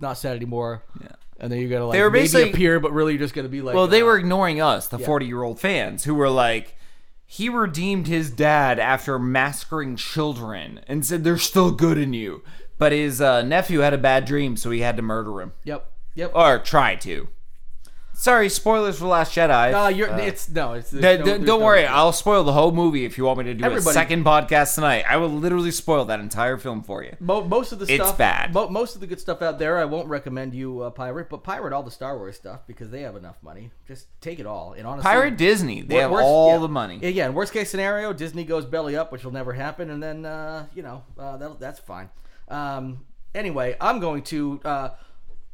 [0.00, 0.82] not sad anymore.
[1.00, 1.08] Yeah.
[1.40, 3.48] And then you're gonna like They were maybe basically- appear, but really you're just gonna
[3.48, 3.74] be like.
[3.74, 6.76] Well, they uh, were ignoring us, the 40 year old fans, who were like,
[7.30, 12.42] he redeemed his dad after massacring children and said they're still good in you.
[12.78, 15.52] But his uh, nephew had a bad dream, so he had to murder him.
[15.64, 15.92] Yep.
[16.14, 16.32] Yep.
[16.34, 17.28] Or try to.
[18.20, 19.72] Sorry, spoilers for Last Jedi.
[19.72, 20.08] Uh, you're.
[20.18, 20.72] it's no.
[20.72, 20.92] It's.
[20.92, 23.54] no- there's don't no- worry, I'll spoil the whole movie if you want me to
[23.54, 25.04] do a second podcast tonight.
[25.08, 27.14] I will literally spoil that entire film for you.
[27.20, 28.18] Mo- most of the It's stuff.
[28.18, 28.52] bad.
[28.52, 31.44] Mo- most of the good stuff out there, I won't recommend you uh, pirate, but
[31.44, 33.70] pirate all the Star Wars stuff because they have enough money.
[33.86, 34.72] Just take it all.
[34.72, 36.58] And honestly, Pirate Disney, they wor- have worst- all yeah.
[36.58, 36.98] the money.
[37.00, 40.66] Yeah, worst case scenario, Disney goes belly up, which will never happen, and then uh,
[40.74, 42.10] you know uh, that, that's fine.
[42.48, 44.60] Um, anyway, I'm going to.
[44.64, 44.88] Uh,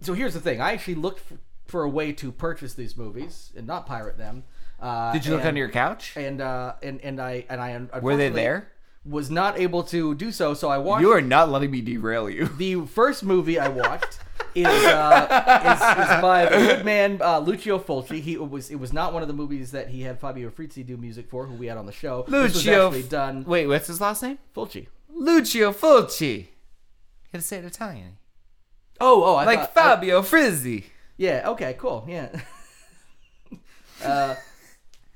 [0.00, 1.34] so here's the thing: I actually looked for,
[1.66, 4.44] for a way to purchase these movies and not pirate them.
[4.80, 6.12] Uh, Did you look under your couch?
[6.16, 7.60] And uh, and and I and
[7.92, 8.70] I Were they there?
[9.06, 11.02] Was not able to do so, so I watched.
[11.02, 12.46] You are not letting me derail you.
[12.48, 14.18] The first movie I watched
[14.54, 15.80] is, uh, is,
[16.16, 18.20] is by the good man uh, Lucio Fulci.
[18.22, 20.82] He it was it was not one of the movies that he had Fabio Frizzi
[20.82, 22.22] do music for, who we had on the show.
[22.28, 22.86] This was Lucio.
[22.86, 24.38] actually done Wait, what's his last name?
[24.56, 24.86] Fulci.
[25.12, 26.36] Lucio Fulci.
[26.38, 26.46] You
[27.32, 28.16] had to say it Italian.
[29.00, 30.84] Oh, oh, I Like thought, I- Fabio Frizzi.
[31.16, 32.28] Yeah, okay, cool, yeah.
[34.04, 34.34] uh,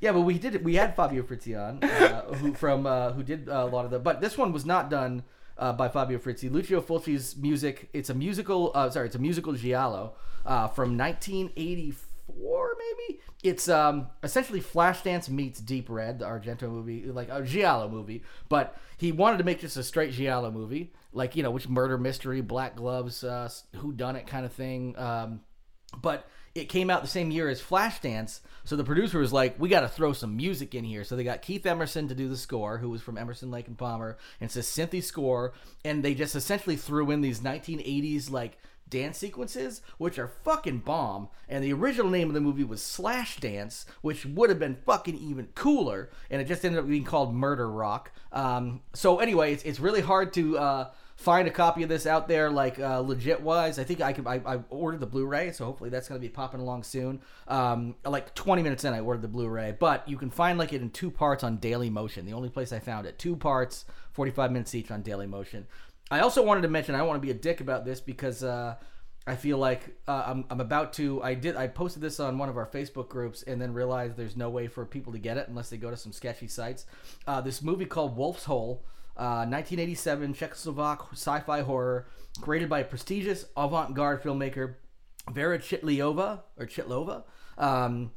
[0.00, 3.48] yeah, but we did we had Fabio Frizzi on, uh, who from uh, who did
[3.48, 5.24] a lot of the, but this one was not done.
[5.56, 7.88] Uh, by Fabio Frizzi, Lucio Fulci's music.
[7.92, 8.70] It's a musical.
[8.76, 10.14] Uh, sorry, it's a musical giallo
[10.46, 13.20] uh, from 1984 maybe.
[13.42, 18.22] It's um essentially Flashdance meets Deep Red, the Argento movie, like a giallo movie.
[18.48, 21.98] But he wanted to make just a straight giallo movie, like you know, which murder
[21.98, 24.98] mystery, black gloves, uh, who done it kind of thing.
[24.98, 25.40] Um,
[25.96, 29.68] but it came out the same year as Flashdance, so the producer was like, "We
[29.68, 32.36] got to throw some music in here." So they got Keith Emerson to do the
[32.36, 35.52] score, who was from Emerson, Lake and Palmer, and it's a synthy score,
[35.84, 38.58] and they just essentially threw in these 1980s like
[38.90, 41.28] dance sequences, which are fucking bomb.
[41.48, 45.18] And the original name of the movie was Slash Dance, which would have been fucking
[45.18, 48.12] even cooler, and it just ended up being called Murder Rock.
[48.32, 50.58] Um, so anyway, it's, it's really hard to.
[50.58, 53.78] Uh, find a copy of this out there, like uh, legit wise.
[53.80, 54.26] I think I can.
[54.26, 57.20] I, I ordered the Blu-ray, so hopefully that's going to be popping along soon.
[57.48, 60.80] Um, like 20 minutes in, I ordered the Blu-ray, but you can find like it
[60.80, 62.24] in two parts on Daily Motion.
[62.24, 65.66] The only place I found it, two parts, 45 minutes each on Daily Motion.
[66.08, 66.94] I also wanted to mention.
[66.94, 68.42] I want to be a dick about this because.
[68.42, 68.76] Uh,
[69.26, 71.22] I feel like uh, I'm, I'm about to.
[71.22, 71.54] I did.
[71.54, 74.68] I posted this on one of our Facebook groups, and then realized there's no way
[74.68, 76.86] for people to get it unless they go to some sketchy sites.
[77.26, 78.86] Uh, this movie called Wolf's Hole
[79.18, 82.06] 1987 uh, Czechoslovak sci-fi horror
[82.40, 84.76] created by prestigious avant-garde filmmaker
[85.32, 87.24] Vera Chytliova or Chitlova.
[87.58, 88.12] Um,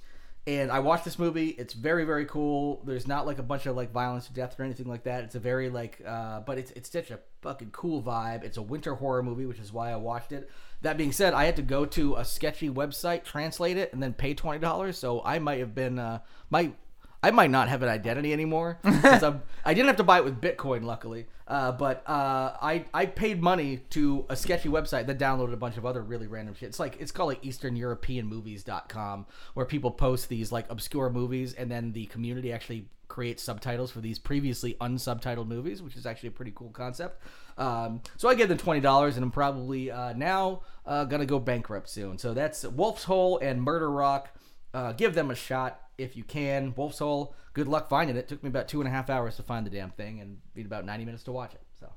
[0.48, 1.50] and I watched this movie.
[1.50, 2.82] It's very very cool.
[2.86, 5.24] There's not like a bunch of like violence or death or anything like that.
[5.24, 8.44] It's a very like, uh, but it's it's such a fucking cool vibe.
[8.44, 10.50] It's a winter horror movie, which is why I watched it.
[10.82, 14.14] That being said, I had to go to a sketchy website, translate it, and then
[14.14, 14.98] pay twenty dollars.
[14.98, 16.76] So I might have been uh, might
[17.24, 18.80] I might not have an identity anymore.
[18.84, 21.28] I didn't have to buy it with Bitcoin, luckily.
[21.48, 25.78] Uh, but uh, I I paid money to a sketchy website that downloaded a bunch
[25.78, 26.70] of other really random shit.
[26.70, 31.92] It's like it's called like EasternEuropeanMovies.com, where people post these like obscure movies, and then
[31.92, 36.54] the community actually creates subtitles for these previously unsubtitled movies, which is actually a pretty
[36.56, 37.22] cool concept.
[37.58, 41.38] Um, so I gave them twenty dollars, and I'm probably uh, now uh, gonna go
[41.38, 42.18] bankrupt soon.
[42.18, 44.36] So that's Wolf's Hole and Murder Rock.
[44.74, 46.74] Uh, give them a shot if you can.
[46.76, 48.28] Wolf's Hole, good luck finding it.
[48.28, 50.66] Took me about two and a half hours to find the damn thing, and need
[50.66, 51.62] about ninety minutes to watch it.
[51.80, 51.88] So.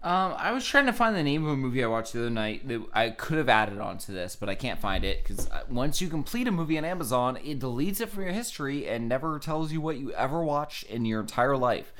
[0.00, 2.30] Um, I was trying to find the name of a movie I watched the other
[2.30, 5.62] night that I could have added onto this, but I can't find it because uh,
[5.68, 9.40] once you complete a movie on Amazon, it deletes it from your history and never
[9.40, 11.92] tells you what you ever watched in your entire life.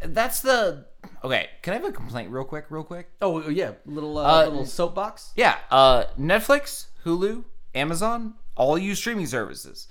[0.00, 0.86] That's the
[1.24, 1.48] okay.
[1.62, 2.66] Can I have a complaint real quick?
[2.70, 3.10] Real quick.
[3.20, 5.32] Oh yeah, little uh, uh, little soapbox.
[5.34, 5.56] Yeah.
[5.72, 7.44] Uh, Netflix, Hulu,
[7.74, 9.88] Amazon, all you streaming services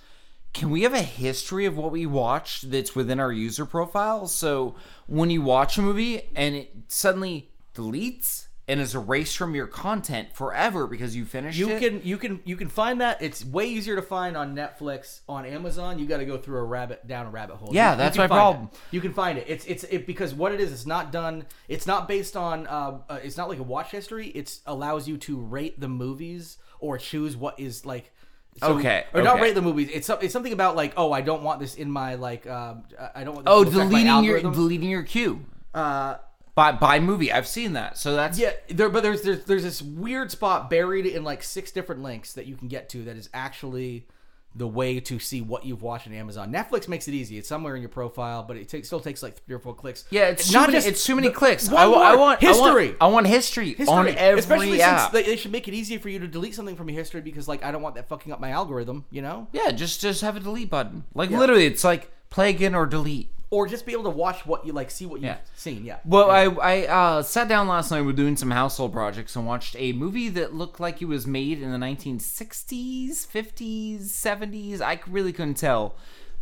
[0.53, 4.27] can we have a history of what we watched that's within our user profile?
[4.27, 4.75] So
[5.07, 10.29] when you watch a movie and it suddenly deletes and is erased from your content
[10.35, 11.79] forever because you finished you it.
[11.79, 15.43] can you can you can find that it's way easier to find on netflix on
[15.43, 18.15] amazon you got to go through a rabbit down a rabbit hole yeah you, that's
[18.15, 18.79] you my problem it.
[18.91, 21.88] you can find it it's it's it, because what it is it's not done it's
[21.88, 25.39] not based on uh, uh, it's not like a watch history it allows you to
[25.39, 28.13] rate the movies or choose what is like
[28.60, 29.06] so, okay.
[29.13, 29.30] Or okay.
[29.30, 29.89] not rate the movies.
[29.91, 32.84] It's it's something about like oh I don't want this in my like um
[33.15, 33.48] I don't want.
[33.50, 35.45] oh, deleting your deleting your queue.
[35.74, 36.15] Uh.
[36.56, 38.52] By, by movie, I've seen that, so that's yeah.
[38.67, 42.48] There, but there's, there's there's this weird spot buried in like six different links that
[42.48, 44.06] you can get to that is actually
[44.55, 46.51] the way to see what you've watched on Amazon.
[46.51, 49.43] Netflix makes it easy; it's somewhere in your profile, but it takes, still takes like
[49.45, 50.05] three or four clicks.
[50.09, 51.69] Yeah, it's not just it's too many the, clicks.
[51.71, 52.65] I, I, want history.
[52.65, 55.12] I want, I want history, history, on every Especially app.
[55.12, 57.21] Since they, they should make it easier for you to delete something from your history
[57.21, 59.05] because, like, I don't want that fucking up my algorithm.
[59.12, 59.47] You know?
[59.51, 61.05] Yeah, just just have a delete button.
[61.13, 61.39] Like yeah.
[61.39, 64.73] literally, it's like play again or delete or just be able to watch what you
[64.73, 65.38] like, see what you've yeah.
[65.55, 65.83] seen.
[65.83, 65.97] Yeah.
[66.05, 66.59] Well, yeah.
[66.62, 68.01] I I uh, sat down last night.
[68.01, 71.62] We're doing some household projects and watched a movie that looked like it was made
[71.62, 74.81] in the 1960s, 50s, 70s.
[74.81, 75.95] I really couldn't tell,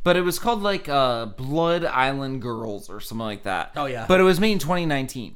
[0.04, 3.72] but it was called like uh, Blood Island Girls or something like that.
[3.76, 4.06] Oh yeah.
[4.08, 5.36] But it was made in 2019,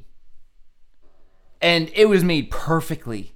[1.62, 3.32] and it was made perfectly.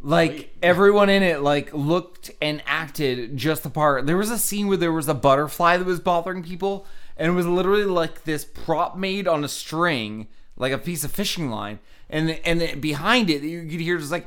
[0.00, 4.04] Like everyone in it like looked and acted just the part.
[4.04, 6.84] There was a scene where there was a butterfly that was bothering people
[7.16, 11.10] and it was literally like this prop made on a string, like a piece of
[11.12, 11.78] fishing line,
[12.10, 14.26] and and then behind it you could hear just like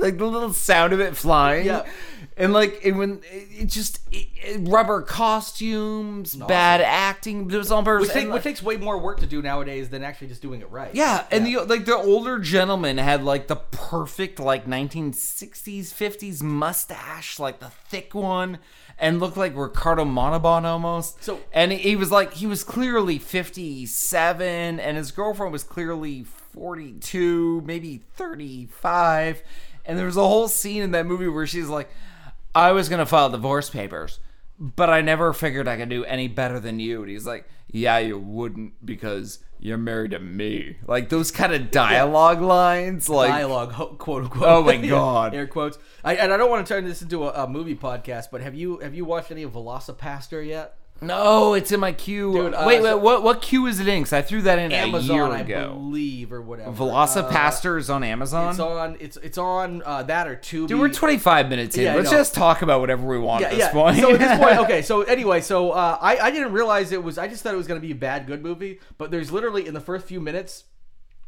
[0.00, 1.66] like the little sound of it flying.
[1.66, 1.84] Yeah.
[2.38, 6.46] And like it, when it just it, it, rubber costumes, awesome.
[6.46, 8.08] bad acting, it was on purpose.
[8.08, 10.70] Which, take, which, takes way more work to do nowadays than actually just doing it
[10.70, 10.94] right.
[10.94, 17.38] Yeah, and the like the older gentleman had like the perfect like 1960s 50s mustache,
[17.38, 18.58] like the thick one
[18.98, 21.22] and looked like Ricardo Montalban almost.
[21.22, 27.62] So and he was like he was clearly 57 and his girlfriend was clearly 42,
[27.64, 29.42] maybe 35.
[29.84, 31.90] And there was a whole scene in that movie where she's like
[32.56, 34.18] I was going to file divorce papers,
[34.58, 37.02] but I never figured I could do any better than you.
[37.02, 40.76] And he's like, yeah, you wouldn't because you're married to me.
[40.86, 44.48] Like those kind of dialogue lines, like dialogue, quote unquote.
[44.48, 45.34] Oh my God.
[45.34, 45.78] air quotes.
[46.02, 48.54] I, and I don't want to turn this into a, a movie podcast, but have
[48.54, 50.76] you have you watched any of Velocipastor yet?
[51.00, 52.32] No, it's in my queue.
[52.32, 54.00] Dude, uh, wait, so- wait, what what queue is it in?
[54.00, 55.74] Because I threw that in Amazon, a year I ago.
[55.74, 56.72] believe, or whatever.
[56.72, 58.46] Velocipastor is on Amazon.
[58.46, 58.96] Uh, it's on.
[59.00, 60.68] It's it's on uh, that or Tubi.
[60.68, 61.84] Dude, we're 25 minutes in.
[61.84, 62.16] Yeah, I Let's know.
[62.16, 63.72] just talk about whatever we want yeah, at this yeah.
[63.72, 63.98] point.
[63.98, 64.82] So at this point, okay.
[64.82, 67.18] So anyway, so uh, I I didn't realize it was.
[67.18, 69.74] I just thought it was gonna be a bad good movie, but there's literally in
[69.74, 70.64] the first few minutes,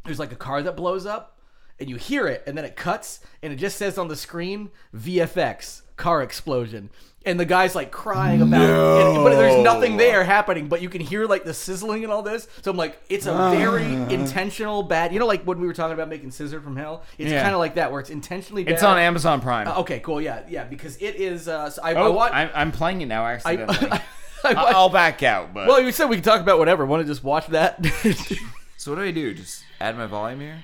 [0.07, 1.39] there's like a car that blows up,
[1.79, 4.71] and you hear it, and then it cuts, and it just says on the screen
[4.97, 6.89] VFX car explosion.
[7.27, 10.89] And the guy's like crying about it, and- but there's nothing there happening, but you
[10.89, 12.49] can hear like the sizzling and all this.
[12.63, 15.13] So I'm like, it's a very intentional bad.
[15.13, 17.43] You know, like when we were talking about making Scissor from Hell, it's Yeah.
[17.43, 18.65] kind of like that, where it's intentionally.
[18.65, 18.75] Bad.
[18.75, 19.69] it's on Amazon Prime.
[19.69, 21.49] Uh, okay, cool, yeah, yeah, because it is.
[21.49, 22.35] Uh, so I, I oh, watched.
[22.35, 23.91] I'm, I'm playing it now accidentally.
[23.91, 24.03] I,
[24.45, 25.53] I, I, will back out.
[25.53, 26.87] But well, you said we could talk about whatever.
[26.87, 27.85] Want to just watch that?
[28.77, 29.35] so what do I do?
[29.35, 30.63] Just add my volume here.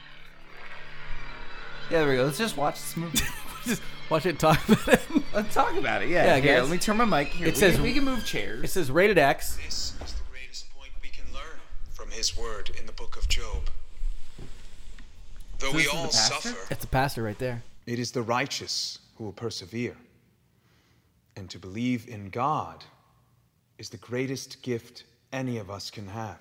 [1.90, 2.24] Yeah, there we go.
[2.24, 3.18] Let's just watch this movie.
[3.68, 5.00] just watch it talk about it.
[5.32, 6.08] Let's talk about it.
[6.08, 6.62] Yeah, Yeah, I here, guess.
[6.62, 7.28] let me turn my mic.
[7.28, 8.64] Here, It we says- can, we can move chairs.
[8.64, 9.56] It says rated X.
[9.56, 11.58] This is the greatest point we can learn
[11.92, 13.68] from his word in the book of Job.
[15.58, 16.48] Though we this is the all pastor?
[16.48, 17.62] suffer, That's the pastor right there.
[17.86, 19.96] it is the righteous who will persevere.
[21.36, 22.84] And to believe in God
[23.78, 26.38] is the greatest gift any of us can have.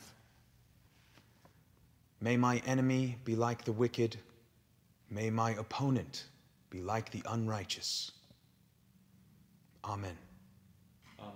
[2.22, 4.18] May my enemy be like the wicked.
[5.10, 6.26] May my opponent
[6.74, 8.12] be like the unrighteous.
[9.86, 10.18] Amen.
[11.20, 11.34] Amen.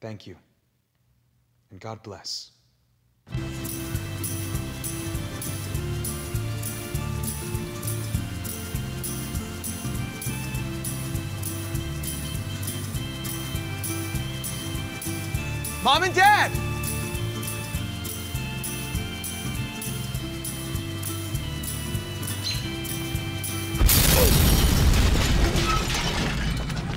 [0.00, 0.36] Thank you.
[1.72, 2.52] And God bless.
[15.82, 16.63] Mom and Dad!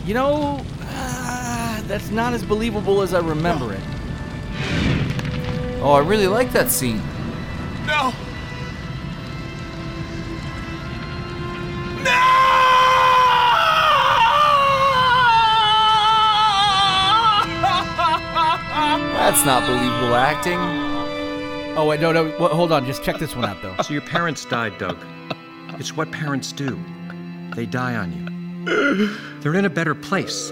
[0.08, 3.82] You know, uh, that's not as believable as I remember it.
[5.82, 7.02] oh, I really like that scene.
[7.86, 8.13] No!
[12.06, 12.38] No!
[19.12, 20.58] That's not believable acting.
[21.78, 22.34] Oh wait, no, no.
[22.39, 22.86] Well, hold on.
[22.86, 23.76] Just check this one out though.
[23.84, 24.98] So your parents died, Doug.
[25.78, 26.80] It's what parents do.
[27.58, 28.27] They die on you.
[29.39, 30.51] They're in a better place.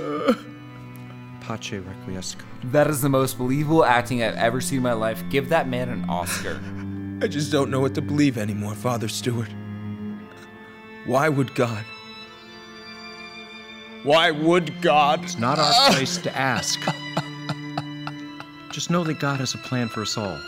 [1.42, 2.44] Pace requiescat.
[2.72, 5.22] That is the most believable acting I've ever seen in my life.
[5.30, 6.62] Give that man an Oscar.
[7.22, 9.50] I just don't know what to believe anymore, Father Stewart.
[11.06, 11.84] Why would God?
[14.04, 15.24] Why would God?
[15.24, 16.80] It's not our place to ask.
[18.72, 20.40] Just know that God has a plan for us all.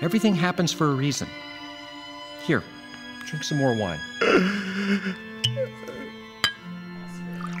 [0.00, 1.28] Everything happens for a reason.
[2.44, 2.62] Here,
[3.26, 4.00] drink some more wine.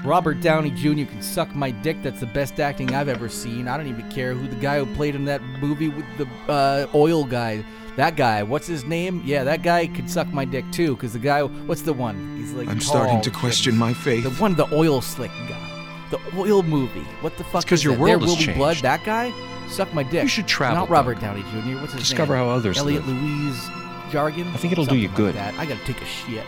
[0.06, 1.10] Robert Downey Jr.
[1.10, 2.02] can suck my dick.
[2.02, 3.66] That's the best acting I've ever seen.
[3.68, 6.86] I don't even care who the guy who played in that movie with the uh,
[6.94, 7.64] oil guy.
[7.96, 9.22] That guy, what's his name?
[9.24, 10.96] Yeah, that guy could suck my dick too.
[10.96, 12.36] Cause the guy, what's the one?
[12.36, 14.24] He's like I'm starting to question my faith.
[14.24, 17.00] The one, the oil slick guy, the oil movie.
[17.22, 17.52] What the fuck?
[17.52, 18.00] 'cause Because your that?
[18.00, 18.76] world there has will be blood.
[18.78, 19.32] That guy,
[19.68, 20.22] suck my dick.
[20.24, 21.80] You should travel, Not Robert Downey Jr.
[21.80, 22.44] What's his Discover name?
[22.44, 23.16] how others Elliot live.
[23.22, 23.68] Louise
[24.12, 24.46] Jargon.
[24.48, 25.40] I think it'll do you Something like good.
[25.40, 25.54] that.
[25.58, 26.44] I gotta take a shit.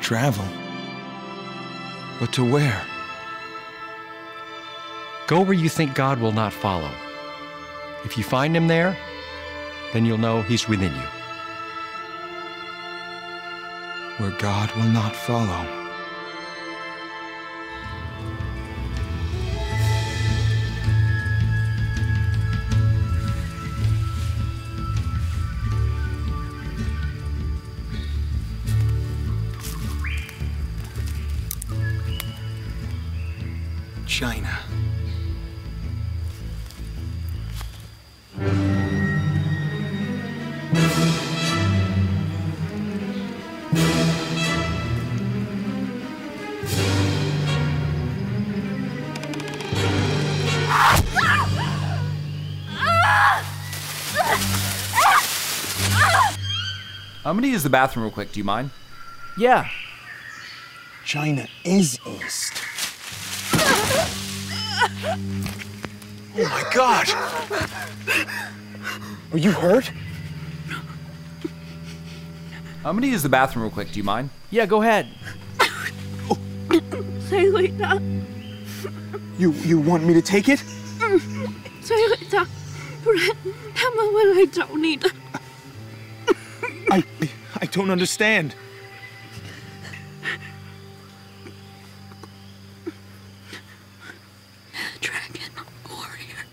[0.00, 0.44] Travel.
[2.20, 2.80] But to where?
[5.32, 6.90] Go where you think God will not follow.
[8.04, 8.94] If you find him there,
[9.94, 11.08] then you'll know he's within you.
[14.18, 15.81] Where God will not follow.
[57.52, 58.32] use the bathroom real quick.
[58.32, 58.70] Do you mind?
[59.36, 59.68] Yeah.
[61.04, 62.54] China is east.
[66.34, 67.10] Oh my god!
[69.32, 69.92] Are you hurt?
[72.84, 73.92] I'm gonna use the bathroom real quick.
[73.92, 74.30] Do you mind?
[74.50, 75.08] Yeah, go ahead.
[79.38, 80.64] You you want me to take it?
[86.90, 87.02] I
[87.60, 88.54] I, don't understand.
[95.00, 95.50] Dragon
[95.88, 96.44] warrior.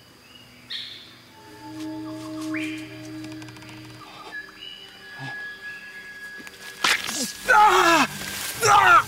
[7.52, 8.10] Ah!
[8.64, 8.99] Ah!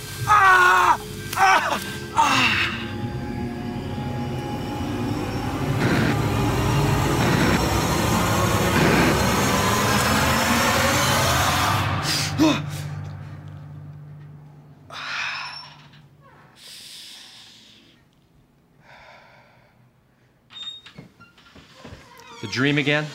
[22.51, 23.05] Dream again?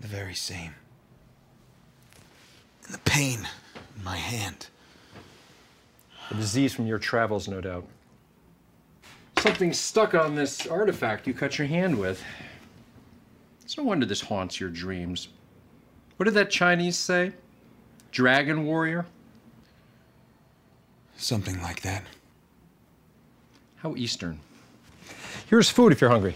[0.00, 0.74] The very same.
[2.84, 3.48] And the pain
[3.96, 4.66] in my hand.
[6.30, 7.86] A disease from your travels, no doubt.
[9.38, 12.22] Something stuck on this artifact you cut your hand with.
[13.62, 15.28] It's no wonder this haunts your dreams.
[16.16, 17.32] What did that Chinese say?
[18.10, 19.06] Dragon warrior?
[21.16, 22.04] Something like that.
[23.76, 24.40] How Eastern.
[25.48, 26.34] Here's food if you're hungry.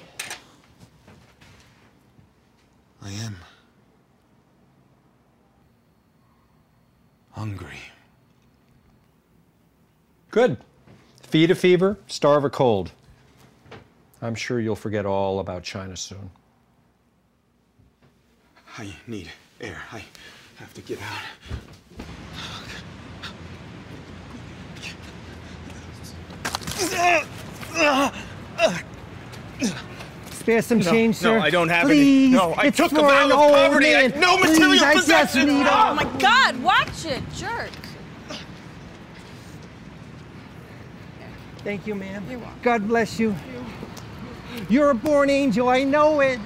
[3.03, 3.37] I am
[7.31, 7.79] hungry.
[10.31, 10.59] Good.
[11.23, 12.93] Feed a fever, starve a cold.
[14.21, 16.31] I'm sure you'll forget all about China soon.
[18.77, 19.83] I need air.
[19.93, 20.03] I
[20.57, 21.23] have to get out.
[30.31, 31.39] Spare some No, change, no, sir.
[31.39, 31.99] No, I don't have any.
[31.99, 32.31] Please.
[32.33, 33.95] No, I it's took a for vow an of old poverty.
[33.95, 34.21] I- man.
[34.21, 35.51] no Please, material I just possessions.
[35.53, 37.71] Oh a- my god, watch it, jerk.
[41.65, 42.25] Thank you, ma'am.
[42.31, 42.59] You're welcome.
[42.63, 43.35] God bless you.
[44.69, 45.69] You're a born angel.
[45.69, 46.39] I know it.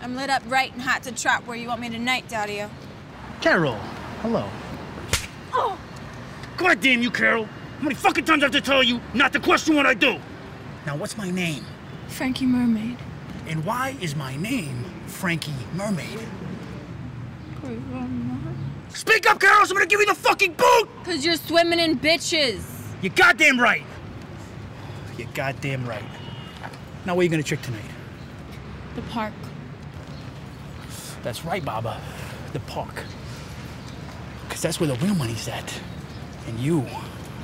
[0.00, 2.62] I'm lit up right and hot to trap where you want me tonight, Daddy.
[3.40, 3.76] Carol,
[4.22, 4.48] hello.
[5.52, 5.78] Oh,
[6.56, 7.44] God damn you, Carol.
[7.46, 10.18] How many fucking times I have to tell you not to question what I do?
[10.86, 11.64] Now, what's my name?
[12.08, 12.98] Frankie Mermaid.
[13.46, 16.20] And why is my name Frankie Mermaid?
[18.90, 20.88] Speak up, Carol, so I'm gonna give you the fucking boot!
[21.04, 22.62] Cause you're swimming in bitches.
[23.00, 23.84] You're goddamn right.
[25.16, 26.04] You're goddamn right.
[27.06, 27.82] Now, where you gonna trick tonight?
[28.94, 29.32] The park.
[31.22, 32.00] That's right, Baba.
[32.52, 33.02] The park.
[34.46, 35.80] Because that's where the real money's at.
[36.46, 36.86] And you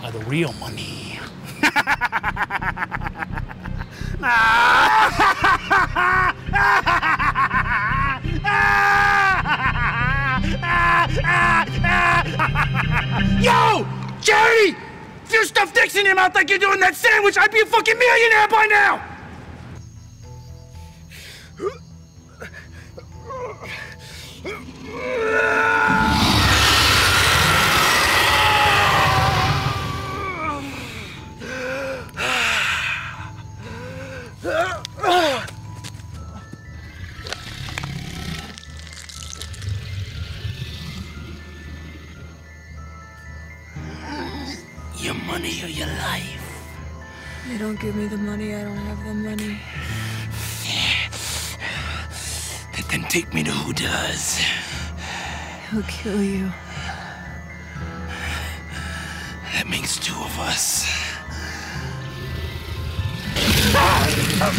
[0.02, 1.18] are the real money.
[4.20, 4.26] Yo!
[14.20, 14.76] Charity!
[15.24, 17.66] If you stuff dicks in your mouth like you're doing that sandwich, I'd be a
[17.66, 19.02] fucking millionaire by now!
[44.96, 46.46] Your money or your life?
[47.48, 49.58] They don't give me the money, I don't have the money.
[52.90, 54.40] Then take me to who does.
[55.70, 56.50] He'll kill you.
[59.52, 60.89] That makes two of us.
[64.12, 64.50] Hello,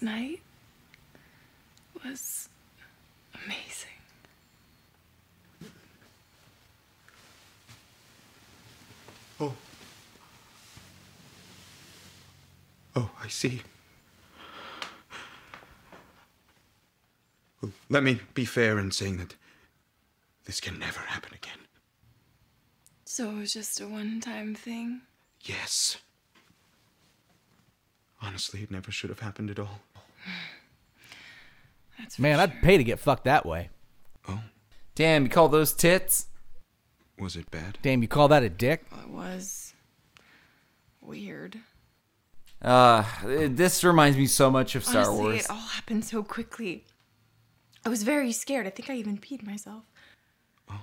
[0.00, 0.40] Last night,
[2.02, 2.48] was
[3.34, 3.88] amazing.
[9.38, 9.54] Oh.
[12.96, 13.60] Oh, I see.
[17.60, 19.34] Well, let me be fair in saying that
[20.46, 21.58] this can never happen again.
[23.04, 25.02] So it was just a one time thing?
[25.42, 25.98] Yes.
[28.22, 29.80] Honestly, it never should have happened at all.
[32.18, 33.70] Man, I'd pay to get fucked that way.
[34.28, 34.40] Oh.
[34.94, 36.26] Damn, you call those tits?
[37.18, 37.78] Was it bad?
[37.82, 38.84] Damn, you call that a dick?
[39.02, 39.74] It was
[41.00, 41.58] weird.
[42.62, 45.44] Uh, this reminds me so much of Star Honestly, Wars.
[45.44, 46.84] it all happened so quickly.
[47.84, 48.66] I was very scared.
[48.66, 49.84] I think I even peed myself.
[50.70, 50.80] Oh.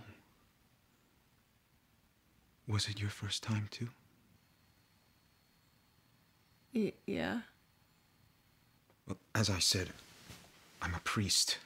[2.68, 3.90] Was it your first time, too?
[6.74, 7.42] Y- yeah.
[9.38, 9.90] Well, as I said,
[10.82, 11.60] I'm a priest.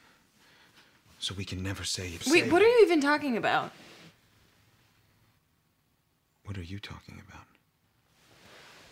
[1.20, 2.30] So we can never say it's.
[2.30, 3.72] Wait, what are you even talking about?
[6.44, 7.46] What are you talking about?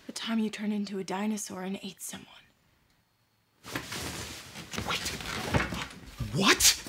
[0.05, 2.29] The time you turned into a dinosaur and ate someone.
[4.87, 4.99] Wait.
[6.33, 6.81] What?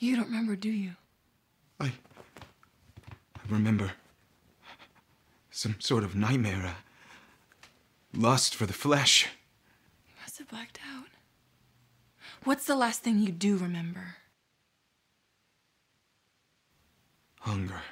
[0.00, 0.92] You don't remember, do you?
[1.78, 1.92] I
[3.36, 3.92] I remember
[5.50, 6.64] some sort of nightmare.
[6.64, 9.28] A lust for the flesh.
[10.08, 11.08] You must have blacked out.
[12.44, 14.16] What's the last thing you do remember?
[17.40, 17.82] Hunger.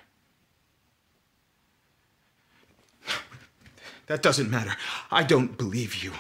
[4.07, 4.75] That doesn't matter.
[5.11, 6.13] I don't believe you.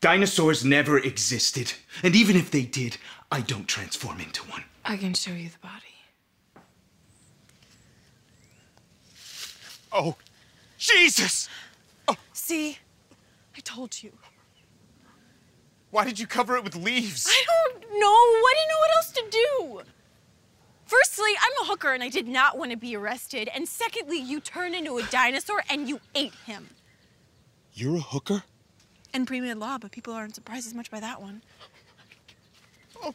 [0.00, 1.72] Dinosaurs never existed.
[2.02, 2.96] And even if they did,
[3.30, 4.64] I don't transform into one.
[4.88, 5.84] I can show you the body.
[9.92, 10.16] Oh,
[10.78, 11.46] Jesus!
[12.08, 12.16] Oh.
[12.32, 12.78] See?
[13.54, 14.12] I told you.
[15.90, 17.26] Why did you cover it with leaves?
[17.28, 18.06] I don't know.
[18.06, 19.80] I didn't know what else to do.
[20.86, 23.50] Firstly, I'm a hooker and I did not want to be arrested.
[23.54, 26.70] And secondly, you turned into a dinosaur and you ate him.
[27.74, 28.42] You're a hooker?
[29.12, 31.42] And pre-made law, but people aren't surprised as much by that one.
[33.02, 33.12] Oh.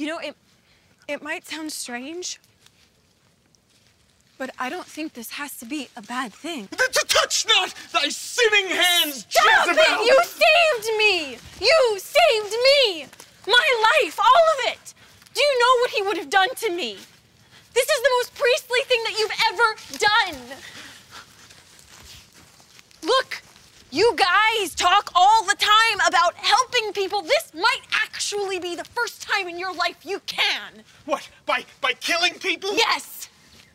[0.00, 0.34] You know, it
[1.08, 2.40] it might sound strange,
[4.38, 6.68] but I don't think this has to be a bad thing.
[6.68, 9.84] To touch not thy sinning hands, Stop Jezebel!
[9.84, 10.06] it!
[10.08, 11.36] You saved me!
[11.60, 13.06] You saved me!
[13.46, 13.66] My
[14.02, 14.94] life, all of it!
[15.34, 16.96] Do you know what he would have done to me?
[17.74, 20.40] This is the most priestly thing that you've ever done!
[23.02, 23.42] Look,
[23.90, 27.22] you guys talk all the time about helping people.
[27.22, 27.89] This might
[28.20, 30.84] actually be the first time in your life you can.
[31.06, 31.26] What?
[31.46, 32.76] By by killing people?
[32.76, 33.30] Yes!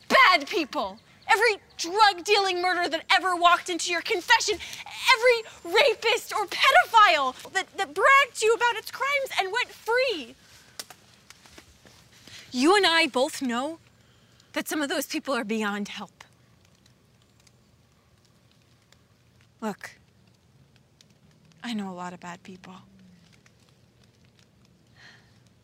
[0.07, 0.99] Bad people!
[1.27, 4.59] Every drug dealing murderer that ever walked into your confession,
[5.15, 10.35] every rapist or pedophile that, that bragged to you about its crimes and went free.
[12.51, 13.79] You and I both know
[14.53, 16.23] that some of those people are beyond help.
[19.59, 19.95] Look,
[21.63, 22.75] I know a lot of bad people.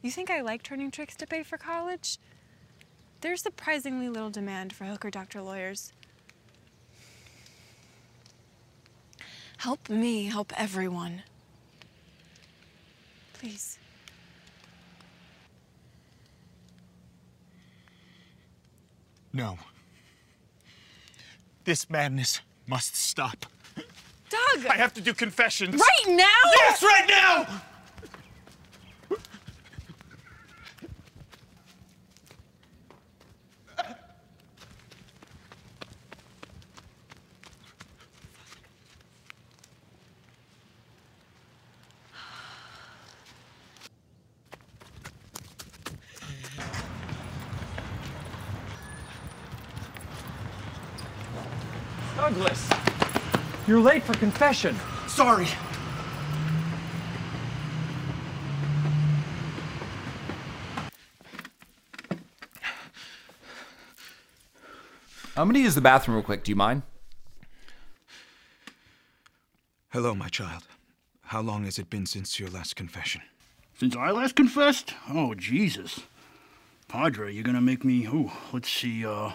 [0.01, 2.17] You think I like turning tricks to pay for college?
[3.21, 5.93] There's surprisingly little demand for hooker doctor lawyers.
[9.57, 11.21] Help me help everyone.
[13.33, 13.77] Please.
[19.33, 19.59] No.
[21.63, 23.45] This madness must stop.
[24.29, 24.65] Doug!
[24.67, 25.79] I have to do confessions.
[25.79, 26.51] Right now?
[26.55, 27.61] Yes, right now!
[52.31, 52.69] Douglas!
[53.71, 54.75] You're late for confession.
[55.07, 55.47] Sorry.
[65.37, 66.43] I'm gonna use the bathroom real quick.
[66.43, 66.81] Do you mind?
[69.91, 70.63] Hello, my child.
[71.21, 73.21] How long has it been since your last confession?
[73.79, 74.95] Since I last confessed?
[75.09, 76.01] Oh, Jesus.
[76.89, 78.05] Padre, you're gonna make me.
[78.05, 79.31] Oh, let's see, uh.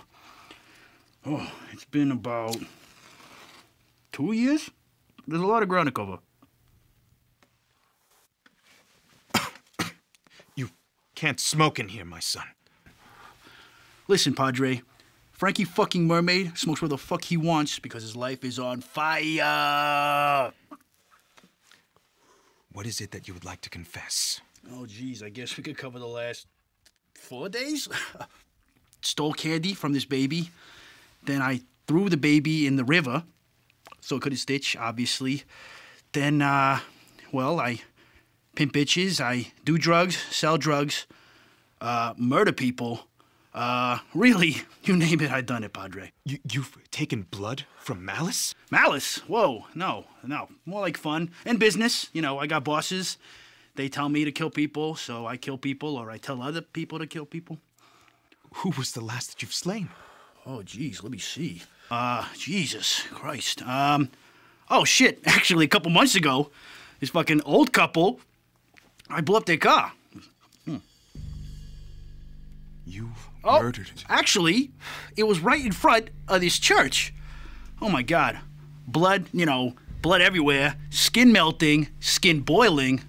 [1.25, 2.59] Oh, it's been about.
[4.17, 4.71] Two years?
[5.29, 6.19] There's a lot of ground to cover.
[10.55, 10.71] You
[11.15, 12.47] can't smoke in here, my son.
[14.09, 14.81] Listen, Padre.
[15.33, 20.51] Frankie fucking Mermaid smokes where the fuck he wants because his life is on fire.
[22.73, 24.41] What is it that you would like to confess?
[24.73, 26.47] Oh, geez, I guess we could cover the last
[27.15, 27.87] four days.
[29.03, 30.51] Stole candy from this baby.
[31.25, 33.23] Then I threw the baby in the river
[34.07, 35.43] so I couldn't stitch, obviously.
[36.13, 36.79] Then, uh,
[37.33, 37.81] well, I
[38.55, 41.07] pimp bitches, I do drugs, sell drugs,
[41.81, 43.09] uh, murder people.
[43.53, 46.13] Uh, really, you name it, I've done it, Padre.
[46.25, 48.55] You, you've taken blood from Malice?
[48.71, 49.19] Malice?
[49.27, 50.51] Whoa, no, no.
[50.65, 52.09] More like fun and business.
[52.13, 53.19] You know, I got bosses.
[53.75, 57.01] They tell me to kill people, so I kill people, or I tell other people
[57.01, 57.59] to kill people.
[58.59, 59.89] Who was the last that you've slain?
[60.47, 61.63] Oh, geez, let me see.
[61.91, 63.63] Uh, Jesus Christ.
[63.63, 64.11] Um,
[64.71, 65.21] oh shit.
[65.27, 66.51] Actually, a couple months ago,
[67.01, 68.21] this fucking old couple,
[69.09, 69.93] I blew up their car.
[70.65, 70.77] Hmm.
[72.87, 73.11] You
[73.45, 73.91] Oh, murdered.
[74.09, 74.73] Actually,
[75.17, 77.15] it was right in front of this church.
[77.81, 78.41] Oh my God.
[78.89, 83.03] Blood, you know, blood everywhere, skin melting, skin boiling.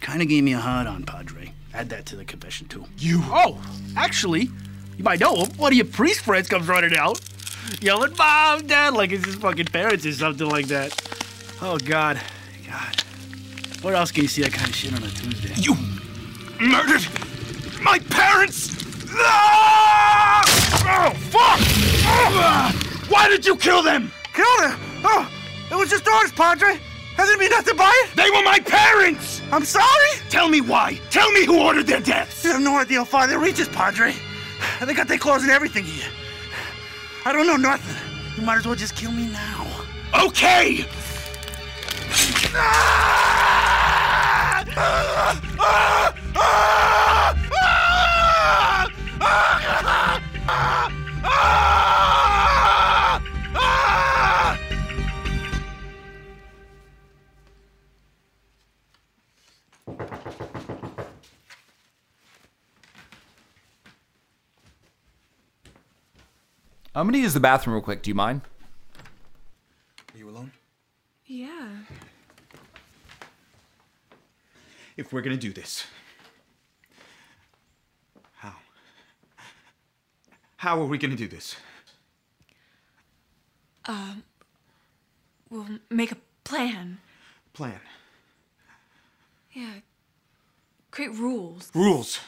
[0.00, 1.52] Kind of gave me a hard on, Padre.
[1.74, 2.86] Add that to the confession, too.
[2.98, 3.20] You.
[3.26, 3.62] Oh,
[3.96, 4.50] actually,
[4.96, 5.50] you might know him.
[5.58, 7.20] One of your priest friends comes running out,
[7.80, 10.92] yelling, Mom, Dad, like it's his fucking parents or something like that.
[11.60, 12.20] Oh, God.
[12.66, 13.02] God.
[13.82, 15.54] Where else can you see that kind of shit on a Tuesday?
[15.60, 15.76] You
[16.60, 17.06] murdered
[17.82, 18.76] my parents!
[19.10, 20.42] Ah!
[20.84, 21.60] Oh, fuck!
[22.04, 23.06] Ah!
[23.08, 24.12] Why did you kill them?
[24.32, 24.78] Kill them?
[25.04, 25.28] Oh,
[25.70, 26.78] it was just orders, Padre.
[27.16, 28.16] Hasn't been nothing by it?
[28.16, 29.42] They were my parents!
[29.52, 30.10] I'm sorry?
[30.30, 30.98] Tell me why.
[31.10, 32.44] Tell me who ordered their deaths.
[32.44, 34.14] You have no idea how far they reaches, Padre.
[34.80, 36.08] They got their claws and everything here.
[37.24, 37.96] I don't know nothing.
[38.36, 39.66] You might as well just kill me now.
[40.24, 40.84] Okay!
[42.54, 43.44] Ah!
[44.76, 45.40] Ah!
[46.34, 46.81] Ah!
[66.94, 68.02] I'm gonna use the bathroom real quick.
[68.02, 68.42] Do you mind?
[70.14, 70.52] Are you alone?
[71.24, 71.68] Yeah.
[74.96, 75.86] If we're gonna do this,
[78.36, 78.52] how?
[80.58, 81.56] How are we gonna do this?
[83.86, 84.22] Um,
[85.48, 86.98] we'll make a plan.
[87.54, 87.80] Plan.
[89.52, 89.76] Yeah.
[90.90, 91.70] Create rules.
[91.74, 92.20] Rules.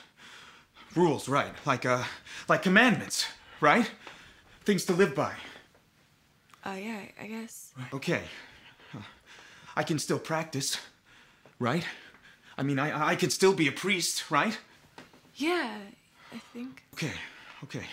[0.96, 1.52] Rules, right?
[1.66, 2.04] Like uh,
[2.48, 3.26] like commandments,
[3.60, 3.90] right?
[4.64, 5.32] Things to live by.
[6.64, 7.72] Uh, yeah, I guess.
[7.92, 8.22] Okay.
[9.76, 10.78] I can still practice,
[11.58, 11.84] right?
[12.56, 14.56] I mean, I I can still be a priest, right?
[15.34, 15.78] Yeah,
[16.32, 16.82] I think.
[16.94, 17.12] Okay,
[17.64, 17.84] okay.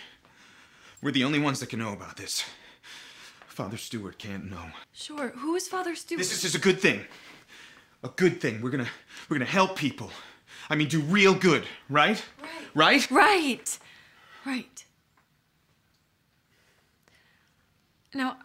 [1.01, 2.45] We're the only ones that can know about this.
[3.47, 4.65] Father Stewart can't know.
[4.93, 5.30] Sure.
[5.30, 6.19] Who is Father Stewart?
[6.19, 7.01] This is just a good thing.
[8.03, 8.61] A good thing.
[8.61, 8.89] We're gonna
[9.28, 10.11] we're gonna help people.
[10.69, 12.24] I mean, do real good, right?
[12.74, 12.76] Right.
[12.76, 13.11] Right.
[13.11, 13.80] Right.
[14.45, 14.86] Right.
[18.14, 18.38] Now,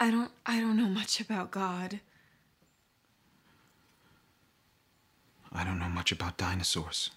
[0.00, 2.00] I don't I don't know much about God.
[5.52, 7.10] I don't know much about dinosaurs.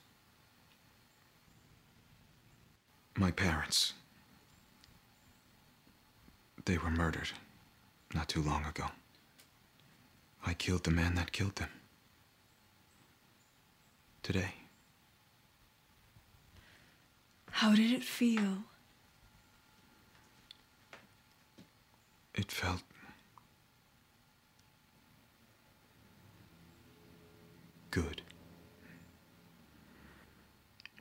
[3.16, 3.94] My parents.
[6.66, 7.32] They were murdered
[8.14, 8.86] not too long ago.
[10.46, 11.70] I killed the man that killed them.
[14.24, 14.54] Today.
[17.52, 18.64] How did it feel?
[22.34, 22.82] It felt.
[27.92, 28.22] good.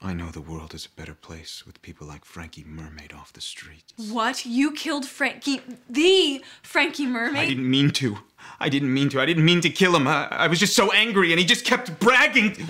[0.03, 3.41] I know the world is a better place with people like Frankie Mermaid off the
[3.41, 3.93] streets.
[4.11, 4.47] What?
[4.47, 7.43] You killed Frankie, the Frankie Mermaid?
[7.43, 8.18] I didn't mean to.
[8.59, 9.20] I didn't mean to.
[9.20, 10.09] I didn't mean to kill him.
[10.09, 12.55] I, I was just so angry and he just kept bragging.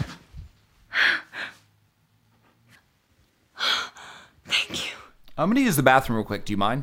[4.44, 4.92] Thank you.
[5.38, 6.44] I'm gonna use the bathroom real quick.
[6.44, 6.82] Do you mind?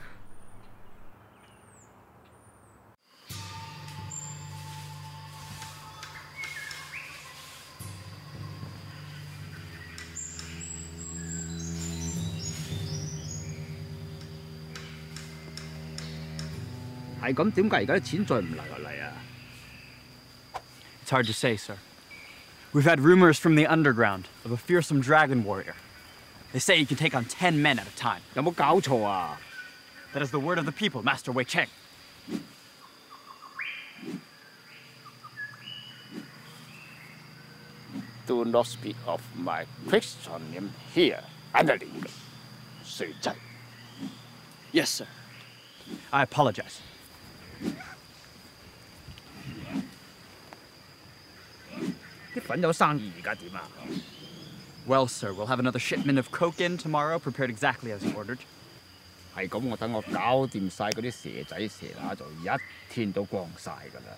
[17.27, 19.13] 系咁，点解而家啲钱再唔嚟啊嚟啊？
[21.05, 21.77] It's hard to say, sir.
[22.73, 25.75] We've had rumors from the underground of a fearsome dragon warrior.
[26.53, 28.23] They say he can take on 10 men at a time.
[28.35, 29.39] 有冇搞错啊？
[30.15, 31.69] That is the word of the people, Master Wei Cheng.
[38.27, 41.23] do not speak of my Christian name here,
[41.55, 42.05] underling.
[42.85, 43.35] 水仔。
[44.73, 45.07] Yes, sir.
[46.11, 46.81] I apologize.
[52.35, 53.63] 啲粉有生意而家点啊？
[54.87, 58.39] Well, sir, we'll have another shipment of coke in tomorrow, prepared exactly as you ordered.
[59.37, 62.49] 系咁，我等我搞掂晒嗰啲蛇仔蛇乸，就一
[62.91, 64.17] 天都光晒㗎啦。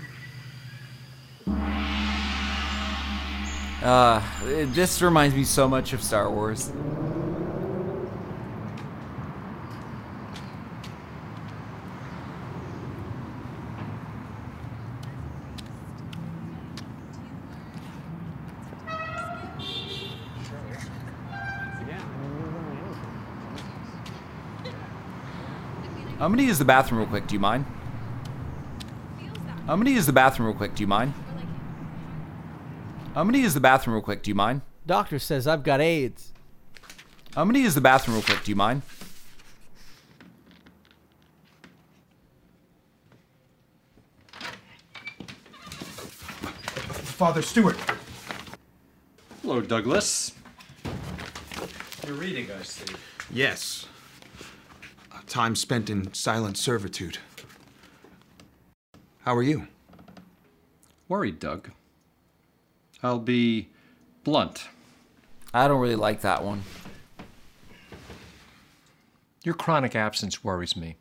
[3.81, 6.71] Uh, this reminds me so much of Star Wars.
[26.19, 27.25] I'm gonna use the bathroom real quick.
[27.25, 27.65] Do you mind?
[29.67, 30.75] I'm gonna use the bathroom real quick.
[30.75, 31.15] Do you mind?
[33.13, 34.23] I'm gonna use the bathroom real quick.
[34.23, 34.61] Do you mind?
[34.87, 36.31] Doctor says I've got AIDS.
[37.35, 38.43] I'm gonna use the bathroom real quick.
[38.45, 38.83] Do you mind?
[47.21, 47.77] Father Stewart.
[49.41, 50.31] Hello, Douglas.
[52.07, 52.95] You're reading, I see.
[53.29, 53.87] Yes.
[55.11, 57.17] A time spent in silent servitude.
[59.19, 59.67] How are you?
[61.09, 61.71] Worried, Doug.
[63.03, 63.69] I'll be
[64.23, 64.67] blunt.
[65.53, 66.63] I don't really like that one.
[69.43, 70.97] Your chronic absence worries me.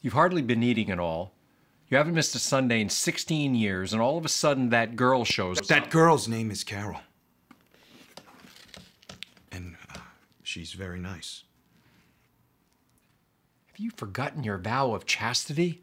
[0.00, 1.34] You've hardly been eating at all.
[1.88, 5.24] You haven't missed a Sunday in 16 years, and all of a sudden that girl
[5.24, 5.66] shows up.
[5.66, 7.00] That girl's name is Carol.
[9.50, 9.98] And uh,
[10.42, 11.44] she's very nice.
[13.66, 15.82] Have you forgotten your vow of chastity?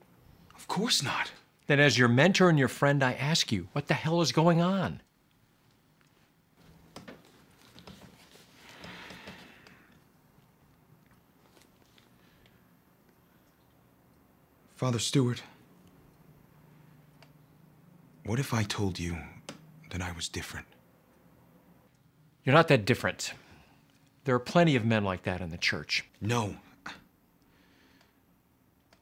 [0.55, 1.31] Of course not.
[1.67, 4.61] Then, as your mentor and your friend, I ask you, what the hell is going
[4.61, 5.01] on?
[14.79, 15.43] Father Stewart,
[18.23, 19.17] what if I told you
[19.89, 20.67] that I was different?
[22.45, 23.33] You're not that different.
[24.23, 26.05] There are plenty of men like that in the church.
[26.21, 26.55] No.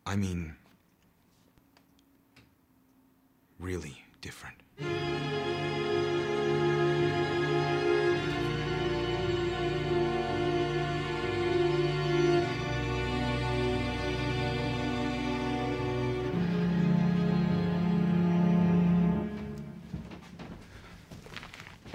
[0.04, 0.56] I mean,
[3.60, 4.58] really different.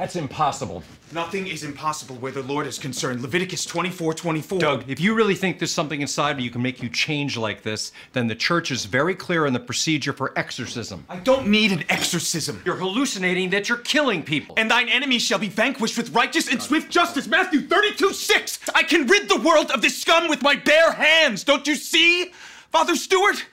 [0.03, 0.83] That's impossible.
[1.13, 3.21] Nothing is impossible where the Lord is concerned.
[3.21, 4.59] Leviticus 24 24.
[4.59, 7.63] Doug, if you really think there's something inside of you can make you change like
[7.63, 11.07] this, then the church is very clear on the procedure for exorcism.
[11.09, 12.61] I don't need an exorcism.
[12.65, 14.57] You're hallucinating that you're killing people.
[14.59, 17.29] And thine enemies shall be vanquished with righteous and swift justice.
[17.29, 18.71] Matthew 32 6.
[18.75, 21.45] I can rid the world of this scum with my bare hands.
[21.45, 22.33] Don't you see,
[22.73, 23.47] Father Stewart?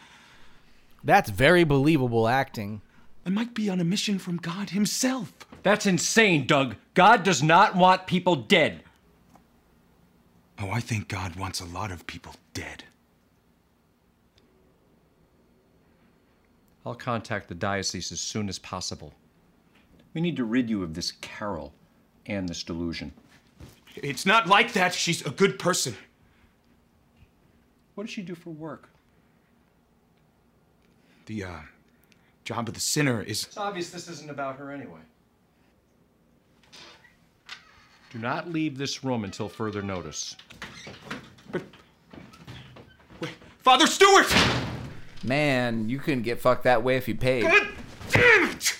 [1.03, 2.81] That's very believable acting.
[3.23, 5.31] I might be on a mission from God Himself.
[5.63, 6.75] That's insane, Doug.
[6.93, 8.83] God does not want people dead.
[10.59, 12.83] Oh, I think God wants a lot of people dead.
[16.85, 19.13] I'll contact the diocese as soon as possible.
[20.13, 21.73] We need to rid you of this Carol
[22.25, 23.13] and this delusion.
[23.95, 24.93] It's not like that.
[24.93, 25.95] She's a good person.
[27.95, 28.89] What does she do for work?
[31.25, 31.59] The uh,
[32.43, 33.43] job of the sinner is.
[33.43, 35.01] It's obvious this isn't about her anyway.
[38.09, 40.35] Do not leave this room until further notice.
[41.51, 41.61] But.
[43.19, 44.33] Wait, Father Stewart!
[45.23, 47.43] Man, you couldn't get fucked that way if you paid.
[47.43, 47.67] God
[48.09, 48.78] damn it!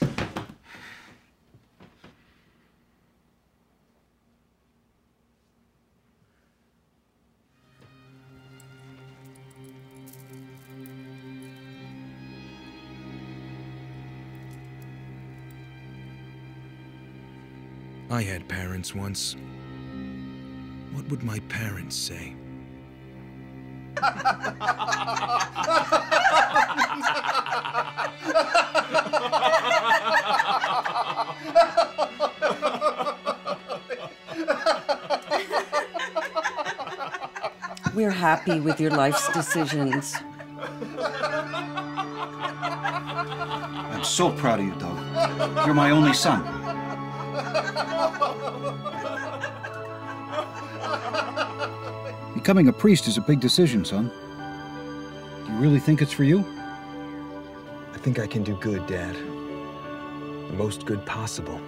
[18.30, 19.36] Had parents once.
[20.94, 22.36] What would my parents say?
[37.96, 40.16] We're happy with your life's decisions.
[43.92, 45.66] I'm so proud of you, Doug.
[45.66, 46.59] You're my only son.
[52.50, 54.10] Becoming a priest is a big decision, son.
[55.46, 56.40] Do you really think it's for you?
[57.94, 59.16] I think I can do good, Dad.
[59.16, 61.62] The most good possible.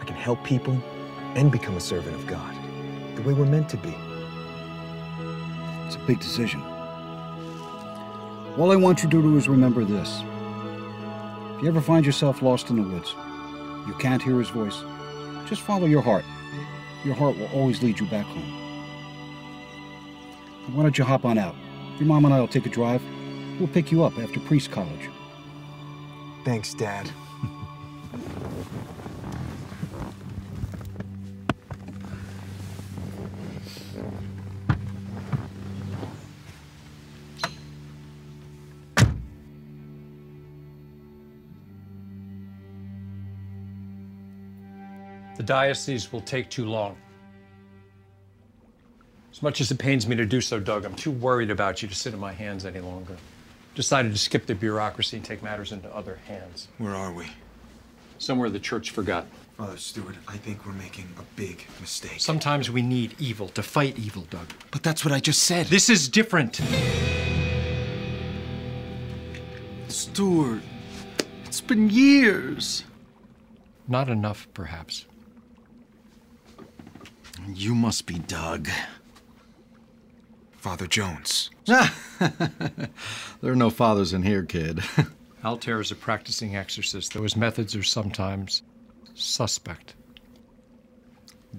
[0.00, 0.76] I can help people
[1.36, 2.56] and become a servant of God,
[3.14, 3.94] the way we're meant to be.
[5.86, 6.60] It's a big decision.
[8.58, 10.22] All I want you to do is remember this.
[11.54, 13.14] If you ever find yourself lost in the woods,
[13.86, 14.82] you can't hear his voice,
[15.48, 16.24] just follow your heart.
[17.04, 18.65] Your heart will always lead you back home.
[20.72, 21.54] Why don't you hop on out?
[21.98, 23.02] Your mom and I will take a drive.
[23.58, 25.08] We'll pick you up after priest college.
[26.44, 27.10] Thanks, Dad.
[45.36, 46.96] The diocese will take too long.
[49.36, 51.88] As much as it pains me to do so, Doug, I'm too worried about you
[51.88, 53.18] to sit in my hands any longer.
[53.74, 56.68] Decided to skip the bureaucracy and take matters into other hands.
[56.78, 57.26] Where are we?
[58.16, 59.26] Somewhere the church forgot.
[59.58, 62.18] Father Stewart, I think we're making a big mistake.
[62.18, 64.54] Sometimes we need evil to fight evil, Doug.
[64.70, 65.66] But that's what I just said.
[65.66, 66.62] This is different.
[69.88, 70.62] Stewart,
[71.44, 72.84] it's been years.
[73.86, 75.04] Not enough, perhaps.
[77.52, 78.70] You must be Doug.
[80.66, 81.50] Father Jones.
[81.66, 81.92] there
[83.44, 84.80] are no fathers in here, kid.
[85.44, 88.64] Altair is a practicing exorcist, though his methods are sometimes
[89.14, 89.94] suspect.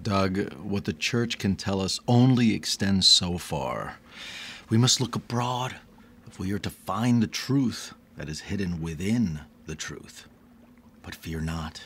[0.01, 3.97] Doug, what the church can tell us only extends so far.
[4.67, 5.77] We must look abroad
[6.27, 10.27] if we are to find the truth that is hidden within the truth.
[11.01, 11.81] But fear not,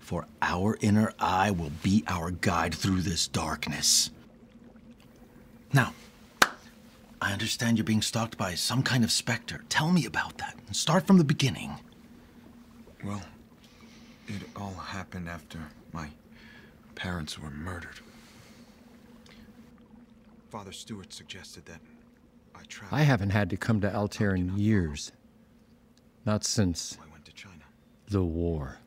[0.00, 4.10] for our inner eye will be our guide through this darkness.
[5.74, 5.92] Now,
[7.20, 9.64] I understand you're being stalked by some kind of specter.
[9.68, 11.78] Tell me about that and start from the beginning.
[13.04, 13.22] Well,
[14.28, 15.58] it all happened after
[15.92, 16.08] my
[16.94, 18.00] parents were murdered.
[20.50, 21.80] Father Stewart suggested that
[22.54, 22.96] I travel.
[22.96, 25.12] I haven't had to come to Altair in years.
[26.24, 26.98] Not since
[28.08, 28.78] the war.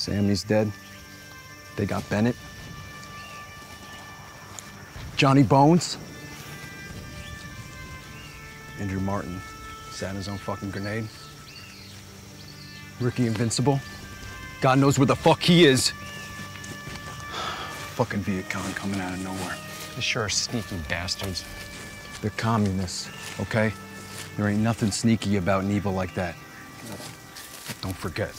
[0.00, 0.72] Sammy's dead.
[1.76, 2.34] They got Bennett.
[5.16, 5.98] Johnny Bones.
[8.78, 9.42] Andrew Martin
[9.90, 11.06] sat his own fucking grenade.
[12.98, 13.78] Ricky Invincible.
[14.62, 15.90] God knows where the fuck he is.
[17.94, 19.56] fucking Viet Cong coming out of nowhere.
[19.96, 21.44] They sure are sneaky bastards.
[22.22, 23.74] They're communists, okay?
[24.38, 26.36] There ain't nothing sneaky about an evil like that.
[27.82, 28.32] Don't forget.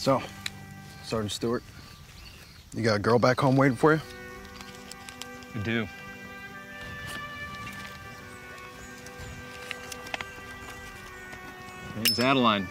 [0.00, 0.22] So,
[1.04, 1.62] Sergeant Stewart,
[2.74, 4.00] you got a girl back home waiting for you?
[5.54, 5.86] I do.
[11.96, 12.66] Name's Adeline.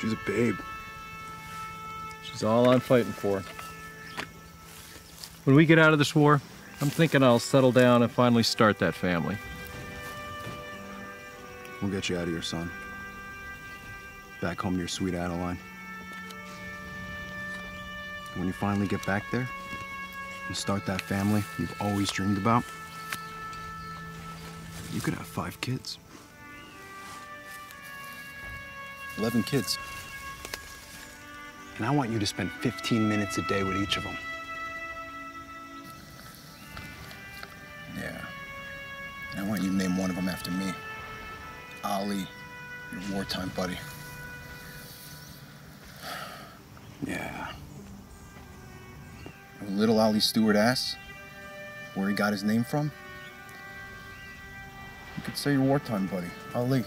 [0.00, 0.56] She's a babe.
[2.24, 3.44] She's all I'm fighting for.
[5.44, 6.42] When we get out of this war,
[6.80, 9.38] I'm thinking I'll settle down and finally start that family.
[11.80, 12.68] We'll get you out of here, son.
[14.44, 15.56] Back home to your sweet Adeline.
[18.32, 19.48] And when you finally get back there
[20.48, 22.62] and start that family you've always dreamed about,
[24.92, 25.98] you could have five kids.
[29.16, 29.78] Eleven kids.
[31.78, 34.18] And I want you to spend 15 minutes a day with each of them.
[37.96, 38.20] Yeah.
[39.30, 40.70] And I want you to name one of them after me.
[41.82, 42.26] Ali,
[42.92, 43.78] your wartime buddy.
[47.06, 47.52] Yeah.
[49.68, 50.96] Little Ali Stewart asks
[51.94, 52.90] where he got his name from,
[55.16, 56.84] you could say your wartime buddy, Ali.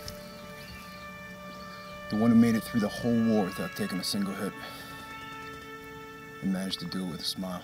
[2.09, 4.53] The one who made it through the whole war without taking a single hit.
[6.41, 7.63] And managed to do it with a smile.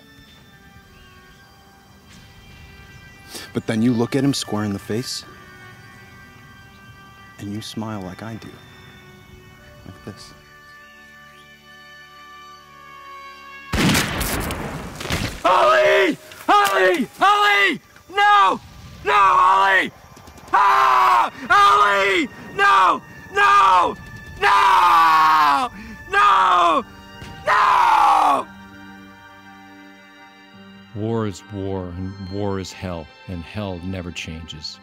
[3.52, 5.24] But then you look at him square in the face,
[7.38, 8.48] and you smile like I do.
[9.86, 10.34] Like this.
[16.74, 17.06] Ollie!
[17.20, 17.80] Ollie!
[18.10, 18.60] No!
[19.04, 19.92] No, Ollie!
[20.52, 21.30] Ah!
[21.48, 22.28] Ollie!
[22.56, 23.00] No!
[23.32, 23.94] No!
[24.40, 25.70] No!
[26.10, 26.84] No!
[27.46, 28.46] No!
[31.00, 34.80] War is war, and war is hell, and hell never changes.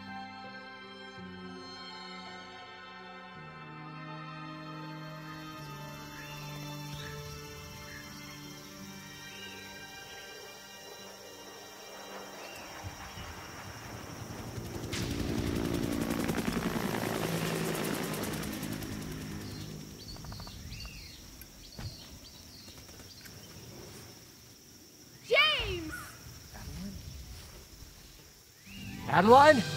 [29.32, 29.71] Adeline?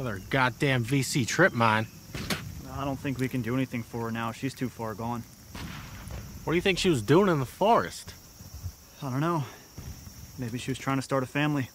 [0.00, 1.86] Another goddamn VC trip mine.
[2.72, 4.32] I don't think we can do anything for her now.
[4.32, 5.22] She's too far gone.
[6.44, 8.14] What do you think she was doing in the forest?
[9.02, 9.44] I don't know.
[10.38, 11.68] Maybe she was trying to start a family.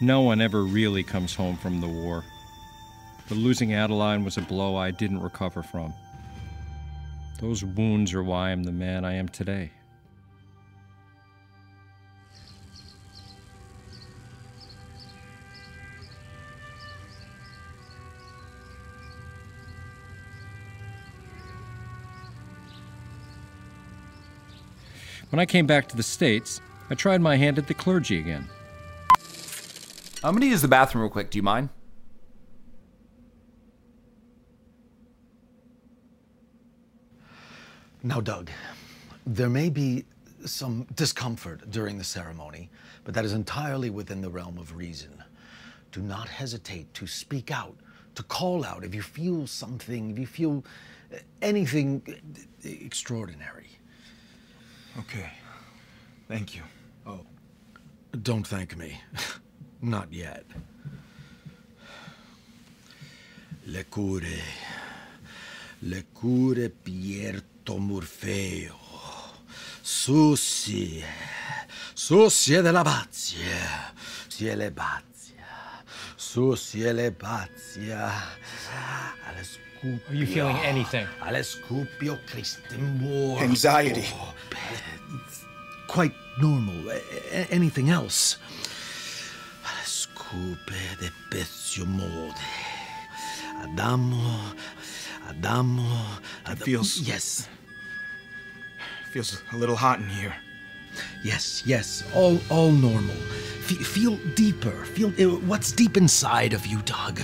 [0.00, 2.24] No one ever really comes home from the war.
[3.28, 5.92] But losing Adeline was a blow I didn't recover from.
[7.40, 9.72] Those wounds are why I'm the man I am today.
[25.36, 28.48] When I came back to the States, I tried my hand at the clergy again.
[30.24, 31.30] I'm gonna use the bathroom real quick.
[31.30, 31.68] Do you mind?
[38.02, 38.48] Now, Doug,
[39.26, 40.06] there may be
[40.46, 42.70] some discomfort during the ceremony,
[43.04, 45.22] but that is entirely within the realm of reason.
[45.92, 47.76] Do not hesitate to speak out,
[48.14, 50.64] to call out if you feel something, if you feel
[51.42, 52.02] anything
[52.64, 53.75] extraordinary.
[54.98, 55.30] Okay.
[56.28, 56.62] Thank you.
[57.06, 57.20] Oh.
[58.22, 58.98] Don't thank me.
[59.82, 60.44] Not yet.
[63.66, 64.42] Le cure.
[65.82, 68.74] Le cure Pierto Morfeo.
[69.82, 71.04] Susie.
[71.94, 73.92] Susie della Bazia.
[74.28, 75.15] Sie le Bazia.
[76.30, 77.10] Susie le
[80.08, 81.06] Are you feeling anything?
[81.20, 83.44] Alle scupio Christi morto.
[83.44, 84.04] Anxiety.
[85.86, 86.90] Quite normal.
[86.90, 87.00] A-
[87.32, 88.38] a- anything else?
[89.84, 92.34] Scupe de pezio mode.
[93.62, 94.52] Adamo.
[95.28, 96.18] Adamo.
[96.44, 97.48] Ad- feels- Yes.
[99.12, 100.34] Feels a little hot in here.
[101.22, 102.02] Yes, yes.
[102.14, 103.14] All, all normal.
[103.62, 104.84] Fe- feel deeper.
[104.84, 107.20] Feel uh, what's deep inside of you, Doug.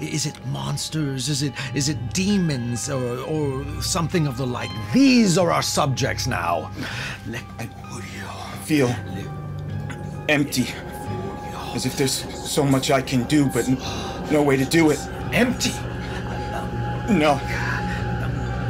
[0.00, 1.28] Is it monsters?
[1.28, 4.70] Is it is it demons or or something of the like?
[4.94, 6.70] These are our subjects now.
[8.64, 8.88] Feel
[10.28, 10.68] empty.
[11.74, 13.68] As if there's so much I can do, but
[14.30, 14.98] no way to do it.
[15.32, 15.72] Empty?
[17.12, 17.38] No.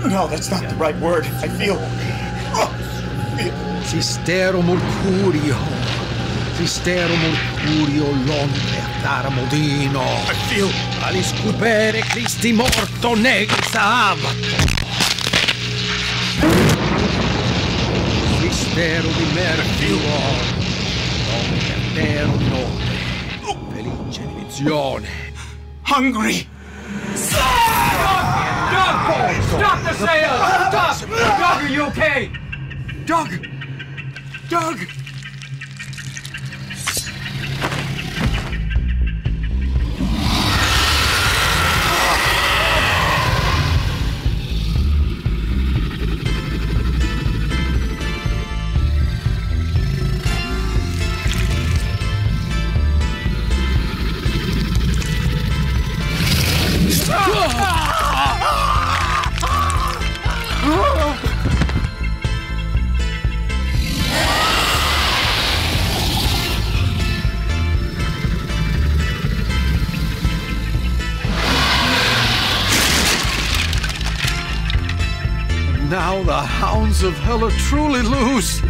[0.08, 1.26] No, that's not the right word.
[1.26, 1.76] I feel.
[3.85, 5.57] Sistero Mercurio.
[6.57, 10.03] Sistero Mercurio Londre Tara Modino.
[10.03, 10.70] I feel.
[11.03, 14.35] Aliscupere Christi morto negri sabato.
[18.41, 19.99] Sistero di Mercurio.
[21.26, 22.89] Nome etero nome.
[23.72, 25.09] Felice divisione.
[25.87, 26.47] Hungry.
[28.70, 29.43] Doug!
[29.43, 30.31] Stop the seance!
[30.68, 31.09] Stop!
[31.09, 32.31] Doug, are you okay?
[33.05, 33.59] Doug!
[34.51, 34.99] Doug!
[76.91, 78.61] Of hell are truly loose.